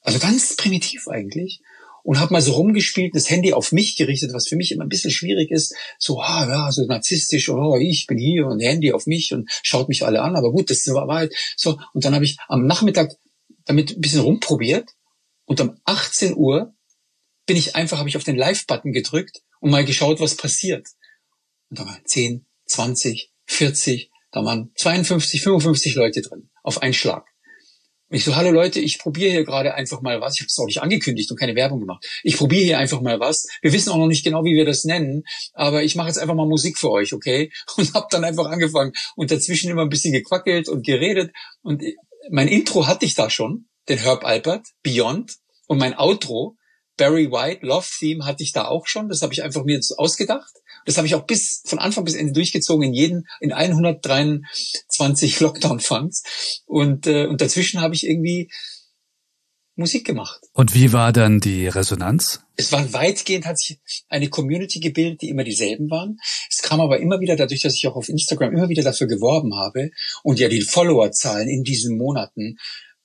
Also 0.01 0.19
ganz 0.19 0.55
primitiv 0.57 1.07
eigentlich. 1.07 1.61
Und 2.03 2.19
habe 2.19 2.33
mal 2.33 2.41
so 2.41 2.51
rumgespielt, 2.51 3.15
das 3.15 3.29
Handy 3.29 3.53
auf 3.53 3.71
mich 3.71 3.95
gerichtet, 3.95 4.33
was 4.33 4.47
für 4.47 4.57
mich 4.57 4.71
immer 4.71 4.83
ein 4.83 4.89
bisschen 4.89 5.11
schwierig 5.11 5.49
ist. 5.51 5.73
So, 5.97 6.19
ah, 6.19 6.45
ja, 6.47 6.71
so 6.71 6.85
narzisstisch, 6.85 7.49
oh, 7.49 7.77
ich 7.77 8.05
bin 8.07 8.17
hier 8.17 8.45
und 8.45 8.59
Handy 8.59 8.91
auf 8.91 9.07
mich 9.07 9.33
und 9.33 9.49
schaut 9.63 9.89
mich 9.89 10.05
alle 10.05 10.21
an. 10.21 10.35
Aber 10.35 10.51
gut, 10.51 10.69
das 10.69 10.85
war 10.87 11.07
halt 11.07 11.33
so. 11.55 11.79
Und 11.93 12.05
dann 12.05 12.13
habe 12.13 12.25
ich 12.25 12.37
am 12.47 12.65
Nachmittag 12.67 13.13
damit 13.65 13.95
ein 13.95 14.01
bisschen 14.01 14.19
rumprobiert 14.19 14.89
und 15.45 15.61
um 15.61 15.77
18 15.85 16.35
Uhr 16.35 16.75
bin 17.45 17.57
ich 17.57 17.75
einfach, 17.75 17.97
habe 17.97 18.09
ich 18.09 18.17
auf 18.17 18.23
den 18.23 18.37
Live-Button 18.37 18.91
gedrückt 18.91 19.41
und 19.59 19.71
mal 19.71 19.85
geschaut, 19.85 20.19
was 20.19 20.35
passiert. 20.35 20.87
Und 21.69 21.79
da 21.79 21.85
waren 21.85 22.01
10, 22.05 22.45
20, 22.65 23.31
40, 23.45 24.11
da 24.31 24.43
waren 24.43 24.71
52, 24.75 25.41
55 25.41 25.95
Leute 25.95 26.21
drin 26.21 26.49
auf 26.63 26.81
einen 26.81 26.93
Schlag. 26.93 27.32
Und 28.13 28.17
ich 28.17 28.25
so, 28.25 28.35
hallo 28.35 28.51
Leute, 28.51 28.79
ich 28.79 28.99
probiere 28.99 29.31
hier 29.31 29.43
gerade 29.43 29.73
einfach 29.73 30.01
mal 30.01 30.21
was. 30.21 30.35
Ich 30.35 30.41
habe 30.41 30.47
es 30.47 30.59
auch 30.59 30.67
nicht 30.67 30.83
angekündigt 30.83 31.31
und 31.31 31.39
keine 31.39 31.55
Werbung 31.55 31.79
gemacht. 31.79 32.05
Ich 32.21 32.37
probiere 32.37 32.63
hier 32.63 32.77
einfach 32.77 33.01
mal 33.01 33.19
was. 33.19 33.47
Wir 33.63 33.73
wissen 33.73 33.89
auch 33.89 33.97
noch 33.97 34.05
nicht 34.05 34.23
genau, 34.23 34.43
wie 34.43 34.53
wir 34.53 34.65
das 34.65 34.83
nennen, 34.83 35.23
aber 35.53 35.81
ich 35.81 35.95
mache 35.95 36.09
jetzt 36.09 36.19
einfach 36.19 36.35
mal 36.35 36.45
Musik 36.45 36.77
für 36.77 36.91
euch, 36.91 37.11
okay? 37.11 37.51
Und 37.75 37.91
habe 37.95 38.05
dann 38.11 38.23
einfach 38.23 38.45
angefangen 38.45 38.93
und 39.15 39.31
dazwischen 39.31 39.71
immer 39.71 39.81
ein 39.81 39.89
bisschen 39.89 40.13
gequackelt 40.13 40.69
und 40.69 40.85
geredet. 40.85 41.31
Und 41.63 41.81
mein 42.29 42.47
Intro 42.49 42.85
hatte 42.85 43.03
ich 43.03 43.15
da 43.15 43.31
schon, 43.31 43.65
den 43.89 43.97
Herb 43.97 44.23
Alpert, 44.25 44.67
Beyond. 44.83 45.37
Und 45.65 45.79
mein 45.79 45.97
Outro, 45.97 46.55
Barry 46.97 47.31
White, 47.31 47.65
Love 47.65 47.87
Theme, 47.99 48.25
hatte 48.25 48.43
ich 48.43 48.51
da 48.51 48.65
auch 48.65 48.87
schon. 48.87 49.09
Das 49.09 49.21
habe 49.21 49.33
ich 49.33 49.43
einfach 49.43 49.63
mir 49.63 49.79
ausgedacht. 49.97 50.51
Das 50.85 50.97
habe 50.97 51.07
ich 51.07 51.15
auch 51.15 51.25
bis 51.25 51.63
von 51.65 51.79
Anfang 51.79 52.03
bis 52.03 52.15
Ende 52.15 52.33
durchgezogen 52.33 52.83
in 52.83 52.93
jeden, 52.93 53.25
in 53.39 53.53
123 53.53 55.39
Lockdown-Funds. 55.39 56.61
Und, 56.65 57.07
äh, 57.07 57.25
und 57.25 57.41
dazwischen 57.41 57.81
habe 57.81 57.95
ich 57.95 58.05
irgendwie 58.05 58.49
Musik 59.75 60.05
gemacht. 60.05 60.39
Und 60.53 60.75
wie 60.75 60.93
war 60.93 61.11
dann 61.11 61.39
die 61.39 61.67
Resonanz? 61.67 62.41
Es 62.55 62.71
war 62.71 62.93
weitgehend, 62.93 63.47
hat 63.47 63.57
sich 63.57 63.79
eine 64.07 64.29
Community 64.29 64.79
gebildet, 64.79 65.23
die 65.23 65.29
immer 65.29 65.43
dieselben 65.43 65.89
waren. 65.89 66.17
Es 66.49 66.61
kam 66.61 66.79
aber 66.79 66.99
immer 66.99 67.19
wieder 67.19 67.35
dadurch, 67.35 67.61
dass 67.61 67.75
ich 67.75 67.87
auch 67.87 67.95
auf 67.95 68.07
Instagram 68.07 68.55
immer 68.55 68.69
wieder 68.69 68.83
dafür 68.83 69.07
geworben 69.07 69.55
habe 69.55 69.89
und 70.21 70.39
ja 70.39 70.47
die 70.47 70.61
Followerzahlen 70.61 71.49
in 71.49 71.63
diesen 71.63 71.97
Monaten 71.97 72.57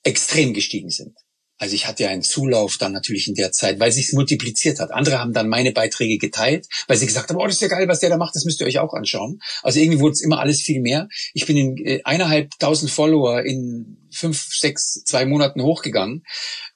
extrem 0.03 0.53
gestiegen 0.53 0.91
sind. 0.91 1.15
Also 1.59 1.75
ich 1.75 1.87
hatte 1.87 2.03
ja 2.03 2.09
einen 2.09 2.23
Zulauf 2.23 2.77
dann 2.79 2.93
natürlich 2.93 3.27
in 3.27 3.35
der 3.35 3.51
Zeit, 3.51 3.79
weil 3.79 3.91
sich's 3.91 4.13
multipliziert 4.13 4.79
hat. 4.79 4.91
Andere 4.91 5.19
haben 5.19 5.33
dann 5.33 5.49
meine 5.49 5.73
Beiträge 5.73 6.17
geteilt, 6.17 6.67
weil 6.87 6.97
sie 6.97 7.05
gesagt 7.05 7.29
haben, 7.29 7.37
oh, 7.37 7.45
das 7.45 7.55
ist 7.55 7.61
ja 7.61 7.67
geil, 7.67 7.87
was 7.87 7.99
der 7.99 8.09
da 8.09 8.17
macht, 8.17 8.35
das 8.35 8.45
müsst 8.45 8.61
ihr 8.61 8.67
euch 8.67 8.79
auch 8.79 8.93
anschauen. 8.93 9.39
Also 9.61 9.79
irgendwie 9.79 9.99
wurde 9.99 10.13
es 10.13 10.21
immer 10.21 10.39
alles 10.39 10.61
viel 10.61 10.81
mehr. 10.81 11.09
Ich 11.33 11.45
bin 11.45 11.57
in 11.57 11.77
äh, 11.85 12.01
eineinhalbtausend 12.03 12.89
Follower 12.89 13.43
in 13.43 13.97
fünf, 14.11 14.41
sechs, 14.55 15.03
zwei 15.03 15.25
Monaten 15.25 15.61
hochgegangen. 15.61 16.23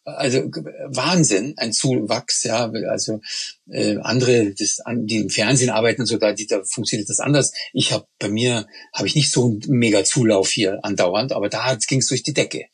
Also 0.03 0.39
Wahnsinn, 0.39 1.53
ein 1.57 1.71
Zuwachs, 1.71 2.43
ja. 2.43 2.69
Also 2.89 3.21
äh, 3.69 3.97
andere, 4.01 4.53
das, 4.53 4.79
die 4.85 5.15
im 5.15 5.29
Fernsehen 5.29 5.69
arbeiten 5.69 6.01
und 6.01 6.07
so, 6.07 6.17
da, 6.17 6.33
die, 6.33 6.45
da 6.45 6.61
funktioniert 6.63 7.09
das 7.09 7.19
anders. 7.19 7.53
Ich 7.71 7.93
habe 7.93 8.05
bei 8.19 8.27
mir 8.27 8.67
habe 8.93 9.07
ich 9.07 9.15
nicht 9.15 9.31
so 9.31 9.45
einen 9.45 9.61
mega 9.67 10.03
Zulauf 10.03 10.49
hier 10.49 10.79
andauernd, 10.83 11.31
aber 11.31 11.47
da 11.47 11.77
ging 11.87 11.99
es 11.99 12.07
durch 12.07 12.23
die 12.23 12.33
Decke. 12.33 12.65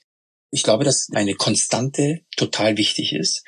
Ich 0.52 0.64
glaube, 0.64 0.84
dass 0.84 1.10
eine 1.14 1.36
Konstante 1.36 2.22
total 2.36 2.78
wichtig 2.78 3.14
ist 3.14 3.44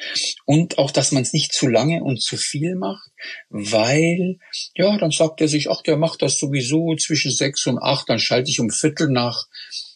und 0.46 0.77
auch, 0.77 0.91
dass 0.91 1.12
man 1.12 1.24
es 1.24 1.34
nicht 1.34 1.51
zu 1.51 1.67
lange 1.67 2.03
und 2.03 2.22
zu 2.22 2.38
viel 2.38 2.75
macht, 2.75 3.10
weil, 3.50 4.38
ja, 4.75 4.98
dann 4.98 5.12
sagt 5.12 5.41
er 5.41 5.48
sich, 5.48 5.70
ach, 5.70 5.81
der 5.81 5.98
macht 5.98 6.22
das 6.22 6.38
sowieso 6.38 6.96
zwischen 6.96 7.31
sechs 7.31 7.65
und 7.65 7.79
acht, 7.79 8.08
dann 8.10 8.20
schalte 8.20 8.51
ich 8.51 8.60
um 8.60 8.70
Viertel 8.70 9.10
nach 9.10 9.48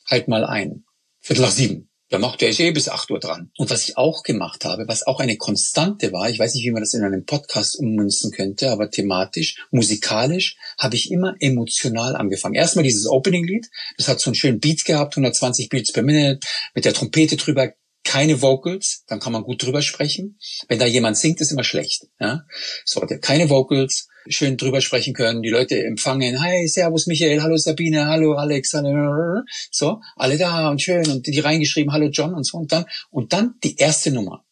halt 0.09 0.27
mal 0.27 0.45
ein. 0.45 0.85
Viertel 1.21 1.43
nach 1.43 1.51
sieben. 1.51 1.89
Da 2.09 2.19
macht 2.19 2.43
er 2.43 2.59
eh 2.59 2.71
bis 2.71 2.87
8 2.87 3.09
Uhr 3.09 3.19
dran. 3.19 3.51
Und 3.57 3.71
was 3.71 3.87
ich 3.87 3.97
auch 3.97 4.21
gemacht 4.21 4.63
habe, 4.63 4.87
was 4.87 5.07
auch 5.07 5.19
eine 5.19 5.37
Konstante 5.37 6.11
war, 6.11 6.29
ich 6.29 6.37
weiß 6.37 6.53
nicht, 6.53 6.65
wie 6.65 6.71
man 6.71 6.83
das 6.83 6.93
in 6.93 7.03
einem 7.03 7.25
Podcast 7.25 7.79
ummünzen 7.79 8.31
könnte, 8.31 8.69
aber 8.69 8.91
thematisch, 8.91 9.65
musikalisch, 9.71 10.55
habe 10.77 10.95
ich 10.95 11.09
immer 11.09 11.35
emotional 11.39 12.15
angefangen. 12.15 12.53
Erstmal 12.53 12.83
dieses 12.83 13.07
Opening-Lied, 13.07 13.67
das 13.97 14.07
hat 14.07 14.19
so 14.19 14.29
einen 14.29 14.35
schönen 14.35 14.59
Beat 14.59 14.85
gehabt, 14.85 15.17
120 15.17 15.69
Beats 15.69 15.91
per 15.91 16.03
Minute, 16.03 16.39
mit 16.75 16.85
der 16.85 16.93
Trompete 16.93 17.37
drüber, 17.37 17.73
keine 18.03 18.39
Vocals, 18.41 19.03
dann 19.07 19.19
kann 19.19 19.33
man 19.33 19.43
gut 19.43 19.63
drüber 19.63 19.81
sprechen. 19.81 20.37
Wenn 20.67 20.77
da 20.77 20.85
jemand 20.85 21.17
singt, 21.17 21.41
ist 21.41 21.51
immer 21.51 21.63
schlecht. 21.63 22.03
Ja? 22.19 22.43
So, 22.85 23.01
keine 23.01 23.49
Vocals, 23.49 24.07
schön 24.27 24.57
drüber 24.57 24.81
sprechen 24.81 25.13
können, 25.13 25.41
die 25.41 25.49
Leute 25.49 25.83
empfangen, 25.83 26.41
hi, 26.41 26.67
servus 26.67 27.07
Michael, 27.07 27.41
hallo 27.41 27.57
Sabine, 27.57 28.07
hallo 28.07 28.33
Alex, 28.33 28.73
hallo, 28.73 29.41
so, 29.71 30.01
alle 30.15 30.37
da 30.37 30.69
und 30.69 30.81
schön 30.81 31.09
und 31.09 31.27
die 31.27 31.39
reingeschrieben, 31.39 31.91
hallo 31.93 32.07
John 32.07 32.33
und 32.33 32.45
so 32.45 32.57
und 32.57 32.71
dann, 32.71 32.85
und 33.09 33.33
dann 33.33 33.55
die 33.63 33.75
erste 33.75 34.11
Nummer. 34.11 34.43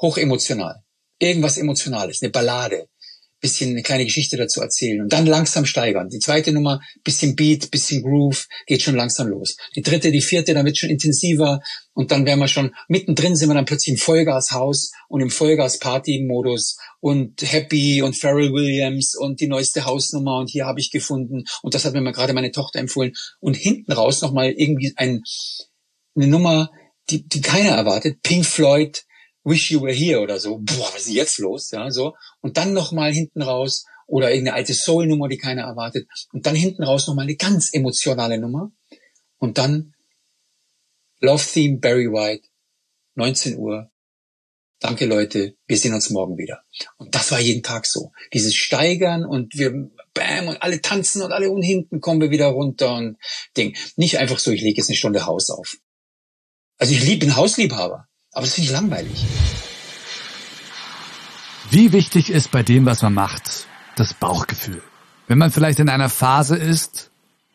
Hochemotional. 0.00 0.82
Irgendwas 1.18 1.58
Emotionales, 1.58 2.22
eine 2.22 2.30
Ballade, 2.30 2.88
bisschen 3.40 3.70
eine 3.70 3.82
kleine 3.82 4.04
Geschichte 4.04 4.36
dazu 4.36 4.60
erzählen 4.60 5.00
und 5.00 5.12
dann 5.12 5.26
langsam 5.26 5.64
steigern. 5.64 6.08
Die 6.08 6.18
zweite 6.18 6.52
Nummer, 6.52 6.80
bisschen 7.04 7.36
Beat, 7.36 7.70
bisschen 7.70 8.02
Groove, 8.02 8.46
geht 8.66 8.82
schon 8.82 8.96
langsam 8.96 9.28
los. 9.28 9.56
Die 9.76 9.82
dritte, 9.82 10.10
die 10.10 10.20
vierte, 10.20 10.54
dann 10.54 10.66
wird 10.66 10.78
schon 10.78 10.90
intensiver 10.90 11.60
und 11.94 12.10
dann 12.10 12.26
wären 12.26 12.38
wir 12.40 12.48
schon 12.48 12.74
mittendrin, 12.88 13.36
sind 13.36 13.48
wir 13.48 13.54
dann 13.54 13.64
plötzlich 13.64 13.94
im 13.94 14.00
Vollgashaus 14.00 14.90
und 15.08 15.20
im 15.20 15.30
Vollgas-Party-Modus 15.30 16.78
und 17.00 17.40
Happy 17.42 18.02
und 18.02 18.16
Pharrell 18.16 18.52
Williams 18.52 19.14
und 19.16 19.40
die 19.40 19.48
neueste 19.48 19.84
Hausnummer 19.84 20.38
und 20.38 20.50
hier 20.50 20.66
habe 20.66 20.80
ich 20.80 20.90
gefunden 20.90 21.44
und 21.62 21.74
das 21.74 21.84
hat 21.84 21.94
mir 21.94 22.00
mal 22.00 22.12
gerade 22.12 22.32
meine 22.32 22.50
Tochter 22.50 22.80
empfohlen 22.80 23.12
und 23.40 23.56
hinten 23.56 23.92
raus 23.92 24.20
nochmal 24.20 24.52
irgendwie 24.56 24.92
ein, 24.96 25.22
eine 26.16 26.26
Nummer, 26.26 26.70
die, 27.10 27.26
die 27.26 27.40
keiner 27.40 27.70
erwartet, 27.70 28.22
Pink 28.22 28.44
Floyd, 28.44 29.04
Wish 29.48 29.70
You 29.70 29.82
Were 29.82 29.92
Here 29.92 30.20
oder 30.20 30.38
so. 30.38 30.58
Boah, 30.58 30.90
was 30.94 31.06
ist 31.06 31.12
jetzt 31.12 31.38
los? 31.38 31.70
Ja, 31.70 31.90
so. 31.90 32.14
Und 32.40 32.56
dann 32.56 32.72
nochmal 32.72 33.12
hinten 33.12 33.42
raus 33.42 33.84
oder 34.06 34.30
irgendeine 34.30 34.56
alte 34.56 34.74
Soul-Nummer, 34.74 35.28
die 35.28 35.38
keiner 35.38 35.62
erwartet. 35.62 36.08
Und 36.32 36.46
dann 36.46 36.54
hinten 36.54 36.82
raus 36.82 37.06
nochmal 37.06 37.24
eine 37.24 37.36
ganz 37.36 37.72
emotionale 37.72 38.38
Nummer. 38.38 38.72
Und 39.38 39.58
dann 39.58 39.94
Love 41.20 41.44
Theme 41.44 41.78
Barry 41.78 42.06
White, 42.06 42.48
19 43.16 43.58
Uhr. 43.58 43.90
Danke 44.80 45.06
Leute, 45.06 45.56
wir 45.66 45.76
sehen 45.76 45.92
uns 45.92 46.10
morgen 46.10 46.38
wieder. 46.38 46.62
Und 46.96 47.14
das 47.14 47.32
war 47.32 47.40
jeden 47.40 47.64
Tag 47.64 47.84
so. 47.84 48.12
Dieses 48.32 48.54
Steigern 48.54 49.26
und 49.26 49.58
wir 49.58 49.90
bam 50.14 50.48
und 50.48 50.62
alle 50.62 50.80
tanzen 50.80 51.22
und 51.22 51.32
alle 51.32 51.50
und 51.50 51.62
hinten 51.62 52.00
kommen 52.00 52.20
wir 52.20 52.30
wieder 52.30 52.46
runter 52.46 52.94
und 52.94 53.18
Ding. 53.56 53.76
Nicht 53.96 54.18
einfach 54.18 54.38
so, 54.38 54.52
ich 54.52 54.62
lege 54.62 54.78
jetzt 54.78 54.88
eine 54.88 54.96
Stunde 54.96 55.26
Haus 55.26 55.50
auf. 55.50 55.78
Also 56.78 56.94
ich 56.94 57.04
liebe, 57.04 57.26
bin 57.26 57.36
Hausliebhaber. 57.36 58.07
Aber 58.32 58.44
das 58.44 58.54
finde 58.54 58.66
ich 58.66 58.72
langweilig. 58.72 59.24
Wie 61.70 61.92
wichtig 61.92 62.30
ist 62.30 62.50
bei 62.50 62.62
dem, 62.62 62.86
was 62.86 63.02
man 63.02 63.14
macht, 63.14 63.66
das 63.96 64.14
Bauchgefühl? 64.14 64.82
Wenn 65.26 65.38
man 65.38 65.50
vielleicht 65.50 65.78
in 65.78 65.88
einer 65.88 66.08
Phase 66.08 66.56
ist, 66.56 67.10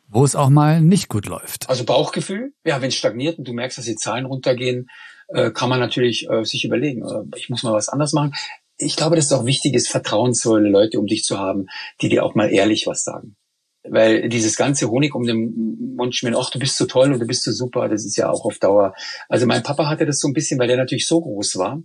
wo 0.07 0.23
es 0.23 0.35
auch 0.35 0.49
mal 0.49 0.81
nicht 0.81 1.09
gut 1.09 1.25
läuft. 1.25 1.69
Also 1.69 1.85
Bauchgefühl, 1.85 2.53
ja, 2.63 2.81
wenn 2.81 2.89
es 2.89 2.95
stagniert 2.95 3.39
und 3.39 3.47
du 3.47 3.53
merkst, 3.53 3.79
dass 3.79 3.85
die 3.85 3.95
Zahlen 3.95 4.25
runtergehen, 4.25 4.87
äh, 5.29 5.51
kann 5.51 5.69
man 5.69 5.79
natürlich 5.79 6.29
äh, 6.29 6.43
sich 6.43 6.65
überlegen, 6.65 7.01
äh, 7.03 7.37
ich 7.37 7.49
muss 7.49 7.63
mal 7.63 7.73
was 7.73 7.89
anders 7.89 8.13
machen. 8.13 8.33
Ich 8.77 8.95
glaube, 8.95 9.15
dass 9.15 9.25
es 9.25 9.31
auch 9.31 9.45
wichtig 9.45 9.73
ist, 9.73 9.89
vertrauensvolle 9.89 10.69
Leute 10.69 10.99
um 10.99 11.07
dich 11.07 11.23
zu 11.23 11.39
haben, 11.39 11.67
die 12.01 12.09
dir 12.09 12.23
auch 12.23 12.35
mal 12.35 12.51
ehrlich 12.51 12.85
was 12.85 13.03
sagen. 13.03 13.35
Weil 13.85 14.29
dieses 14.29 14.55
ganze 14.55 14.89
Honig 14.89 15.13
um 15.13 15.23
den 15.23 15.95
Mund 15.95 16.15
schmieren, 16.15 16.39
ach, 16.39 16.49
du 16.49 16.59
bist 16.59 16.77
so 16.77 16.85
toll 16.85 17.11
und 17.11 17.19
du 17.19 17.27
bist 17.27 17.43
so 17.43 17.51
super, 17.51 17.89
das 17.89 18.05
ist 18.05 18.15
ja 18.15 18.29
auch 18.29 18.45
auf 18.45 18.57
Dauer. 18.57 18.93
Also 19.27 19.45
mein 19.45 19.63
Papa 19.63 19.87
hatte 19.87 20.05
das 20.05 20.19
so 20.19 20.27
ein 20.27 20.33
bisschen, 20.33 20.57
weil 20.59 20.67
der 20.67 20.77
natürlich 20.77 21.05
so 21.05 21.19
groß 21.19 21.57
war, 21.57 21.81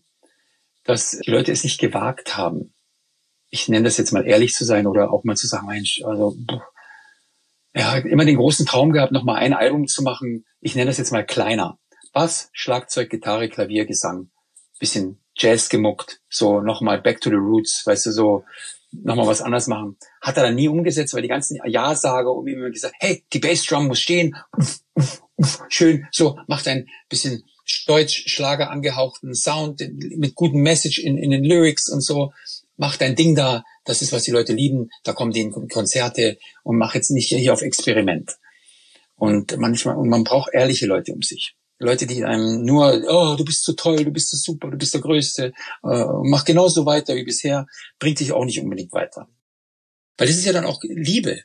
dass 0.84 1.18
die 1.18 1.30
Leute 1.30 1.50
es 1.50 1.64
nicht 1.64 1.80
gewagt 1.80 2.37
haben. 2.37 2.72
Ich 3.50 3.68
nenne 3.68 3.84
das 3.84 3.96
jetzt 3.96 4.12
mal 4.12 4.26
ehrlich 4.26 4.52
zu 4.52 4.64
sein 4.64 4.87
oder 4.87 5.12
auch 5.12 5.24
mal 5.24 5.37
zu 5.37 5.46
sagen, 5.46 5.66
Mensch, 5.66 6.02
also 6.04 6.37
er 7.72 7.92
hat 7.92 8.04
immer 8.04 8.24
den 8.24 8.37
großen 8.37 8.66
Traum 8.66 8.92
gehabt, 8.92 9.12
noch 9.12 9.24
mal 9.24 9.37
ein 9.37 9.52
Album 9.52 9.87
zu 9.87 10.02
machen. 10.02 10.44
Ich 10.61 10.74
nenne 10.74 10.90
das 10.90 10.98
jetzt 10.98 11.12
mal 11.12 11.26
kleiner. 11.26 11.78
Bass, 12.12 12.48
Schlagzeug, 12.52 13.11
Gitarre, 13.11 13.48
Klavier, 13.48 13.87
Gesang, 13.87 14.30
bisschen 14.78 15.20
Jazz 15.37 15.68
gemuckt, 15.68 16.20
so 16.28 16.61
noch 16.61 16.80
mal 16.80 17.00
Back 17.00 17.20
to 17.20 17.30
the 17.30 17.37
Roots, 17.37 17.82
weißt 17.87 18.06
du, 18.06 18.12
so 18.12 18.44
nochmal 18.90 19.27
was 19.27 19.42
anderes 19.42 19.66
machen. 19.66 19.96
Hat 20.20 20.37
er 20.37 20.44
dann 20.44 20.55
nie 20.55 20.68
umgesetzt, 20.68 21.14
weil 21.14 21.22
die 21.22 21.29
ganzen 21.29 21.59
Ja-Sager 21.64 22.33
um 22.33 22.46
ihn 22.46 22.59
immer 22.59 22.70
gesagt, 22.70 22.94
hey, 23.01 23.24
die 23.33 23.38
Bassdrum 23.38 23.88
muss 23.88 24.01
stehen, 24.01 24.37
uff, 24.57 24.81
uff, 24.94 25.22
uff, 25.37 25.62
schön, 25.68 26.07
so, 26.11 26.38
macht 26.46 26.68
ein 26.68 26.88
bisschen 27.09 27.42
Deutsch-Schlager 27.87 28.70
angehauchten 28.70 29.35
Sound 29.35 29.81
mit 30.16 30.35
gutem 30.35 30.62
Message 30.62 30.98
in, 30.98 31.18
in 31.18 31.31
den 31.31 31.44
Lyrics 31.44 31.88
und 31.88 32.03
so, 32.03 32.33
macht 32.77 33.01
dein 33.01 33.14
Ding 33.14 33.35
da, 33.35 33.62
das 33.85 34.01
ist, 34.01 34.12
was 34.12 34.22
die 34.22 34.31
Leute 34.31 34.55
lieben, 34.55 34.88
da 35.05 35.12
kommen 35.12 35.33
die 35.33 35.40
in 35.40 35.68
Konzerte 35.68 36.38
und 36.62 36.79
mach 36.79 36.94
jetzt 36.94 37.11
nicht 37.11 37.29
hier 37.29 37.53
auf 37.53 37.62
Experiment. 37.62 38.37
Und 39.16 39.57
manchmal, 39.59 39.96
und 39.96 40.09
man 40.09 40.24
braucht 40.24 40.51
ehrliche 40.55 40.87
Leute 40.87 41.12
um 41.12 41.22
sich. 41.22 41.57
Leute, 41.79 42.07
die 42.07 42.25
einem 42.25 42.64
nur, 42.64 43.03
oh, 43.09 43.37
du 43.37 43.45
bist 43.45 43.64
so 43.64 43.73
toll, 43.73 44.05
du 44.05 44.11
bist 44.11 44.31
so 44.31 44.37
super, 44.37 44.71
du 44.71 44.77
bist 44.77 44.95
der 44.95 45.01
Größte, 45.01 45.53
äh, 45.85 46.05
mach 46.25 46.45
genauso 46.45 46.87
weiter 46.87 47.14
wie 47.14 47.25
bisher, 47.25 47.67
bringt 47.99 48.21
dich 48.21 48.33
auch 48.33 48.45
nicht 48.45 48.61
unbedingt 48.61 48.93
weiter. 48.93 49.29
Weil 50.17 50.27
das 50.27 50.37
ist 50.37 50.45
ja 50.45 50.53
dann 50.53 50.64
auch 50.64 50.81
Liebe. 50.83 51.43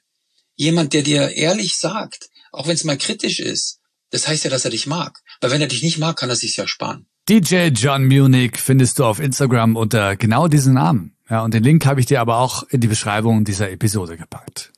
Jemand, 0.56 0.94
der 0.94 1.04
dir 1.04 1.36
ehrlich 1.36 1.78
sagt, 1.78 2.30
auch 2.52 2.68
wenn 2.68 2.76
es 2.76 2.84
mal 2.84 2.98
kritisch 2.98 3.40
ist, 3.40 3.80
das 4.10 4.28
heißt 4.28 4.44
ja, 4.44 4.50
dass 4.50 4.66
er 4.66 4.72
dich 4.72 4.88
mag. 4.88 5.20
Weil 5.42 5.52
wenn 5.52 5.62
er 5.62 5.68
dich 5.68 5.84
nicht 5.84 5.98
mag, 5.98 6.18
kann 6.18 6.30
er 6.30 6.36
sich 6.36 6.56
ja 6.56 6.68
sparen. 6.68 7.08
DJ 7.30 7.68
John 7.68 8.06
Munich 8.06 8.58
findest 8.58 9.00
du 9.00 9.06
auf 9.06 9.20
Instagram 9.20 9.76
unter 9.76 10.16
genau 10.16 10.48
diesen 10.48 10.74
Namen. 10.74 11.16
Ja, 11.30 11.44
und 11.44 11.54
den 11.54 11.64
Link 11.64 11.86
habe 11.86 12.00
ich 12.00 12.06
dir 12.06 12.22
aber 12.22 12.38
auch 12.38 12.64
in 12.64 12.82
die 12.82 12.88
Beschreibung 12.88 13.46
dieser 13.46 13.72
Episode 13.72 14.18
gepackt. 14.18 14.72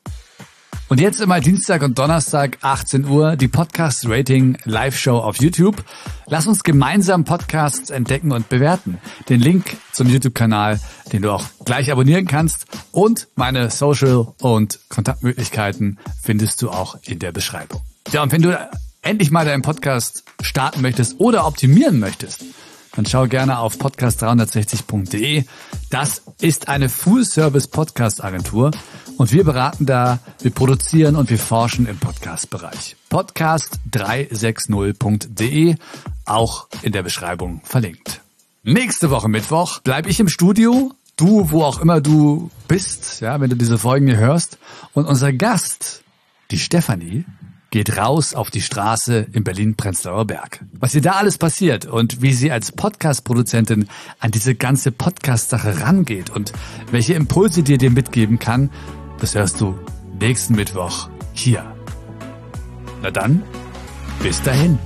Und 0.87 0.99
jetzt 0.99 1.19
immer 1.19 1.39
Dienstag 1.39 1.81
und 1.81 1.97
Donnerstag 1.97 2.59
18 2.61 3.05
Uhr 3.05 3.35
die 3.35 3.47
Podcast 3.47 4.07
Rating 4.07 4.55
Live 4.65 4.95
Show 4.95 5.17
auf 5.17 5.41
YouTube. 5.41 5.83
Lass 6.27 6.45
uns 6.45 6.63
gemeinsam 6.63 7.25
Podcasts 7.25 7.89
entdecken 7.89 8.31
und 8.31 8.49
bewerten. 8.49 8.99
Den 9.27 9.39
Link 9.39 9.77
zum 9.91 10.07
YouTube-Kanal, 10.07 10.79
den 11.11 11.23
du 11.23 11.31
auch 11.31 11.43
gleich 11.65 11.91
abonnieren 11.91 12.27
kannst 12.27 12.67
und 12.91 13.27
meine 13.33 13.71
Social 13.71 14.27
und 14.39 14.79
Kontaktmöglichkeiten 14.89 15.97
findest 16.21 16.61
du 16.61 16.69
auch 16.69 16.99
in 17.01 17.17
der 17.17 17.31
Beschreibung. 17.31 17.81
Ja, 18.11 18.21
und 18.21 18.31
wenn 18.31 18.43
du 18.43 18.55
endlich 19.01 19.31
mal 19.31 19.43
deinen 19.43 19.63
Podcast 19.63 20.23
starten 20.39 20.81
möchtest 20.81 21.19
oder 21.19 21.47
optimieren 21.47 21.99
möchtest, 21.99 22.43
dann 22.95 23.07
schau 23.07 23.27
gerne 23.27 23.57
auf 23.57 23.77
podcast360.de. 23.77 25.45
Das 25.89 26.21
ist 26.39 26.67
eine 26.69 26.89
Full-Service-Podcast-Agentur 26.89 28.71
und 29.17 29.31
wir 29.31 29.43
beraten 29.43 29.85
da, 29.85 30.17
wir 30.41 30.49
produzieren 30.51 31.15
und 31.15 31.29
wir 31.29 31.37
forschen 31.39 31.87
im 31.87 31.97
Podcast-Bereich. 31.97 32.97
Podcast360.de, 33.09 35.75
auch 36.25 36.67
in 36.81 36.91
der 36.91 37.03
Beschreibung 37.03 37.61
verlinkt. 37.63 38.19
Nächste 38.63 39.11
Woche 39.11 39.29
Mittwoch 39.29 39.79
bleibe 39.79 40.09
ich 40.09 40.19
im 40.19 40.27
Studio, 40.27 40.91
du, 41.17 41.51
wo 41.51 41.63
auch 41.63 41.79
immer 41.79 42.01
du 42.01 42.49
bist, 42.67 43.21
ja, 43.21 43.39
wenn 43.39 43.49
du 43.49 43.55
diese 43.55 43.77
Folgen 43.77 44.07
hier 44.07 44.17
hörst. 44.17 44.57
Und 44.93 45.05
unser 45.05 45.31
Gast, 45.33 46.03
die 46.51 46.57
Stefanie, 46.57 47.25
geht 47.71 47.97
raus 47.97 48.33
auf 48.33 48.51
die 48.51 48.61
Straße 48.61 49.27
in 49.33 49.43
Berlin-Prenzlauer 49.43 50.25
Berg. 50.25 50.63
Was 50.79 50.95
ihr 50.95 51.01
da 51.01 51.11
alles 51.11 51.37
passiert 51.37 51.85
und 51.85 52.21
wie 52.21 52.33
sie 52.33 52.49
als 52.49 52.71
Podcast-Produzentin 52.71 53.89
an 54.19 54.31
diese 54.31 54.55
ganze 54.55 54.91
Podcast-Sache 54.91 55.81
rangeht 55.81 56.29
und 56.29 56.53
welche 56.91 57.15
Impulse 57.15 57.63
dir 57.63 57.77
dir 57.77 57.91
mitgeben 57.91 58.39
kann, 58.39 58.69
das 59.19 59.35
hörst 59.35 59.61
du 59.61 59.75
nächsten 60.19 60.55
Mittwoch 60.55 61.09
hier. 61.33 61.63
Na 63.01 63.11
dann, 63.11 63.43
bis 64.21 64.41
dahin. 64.41 64.79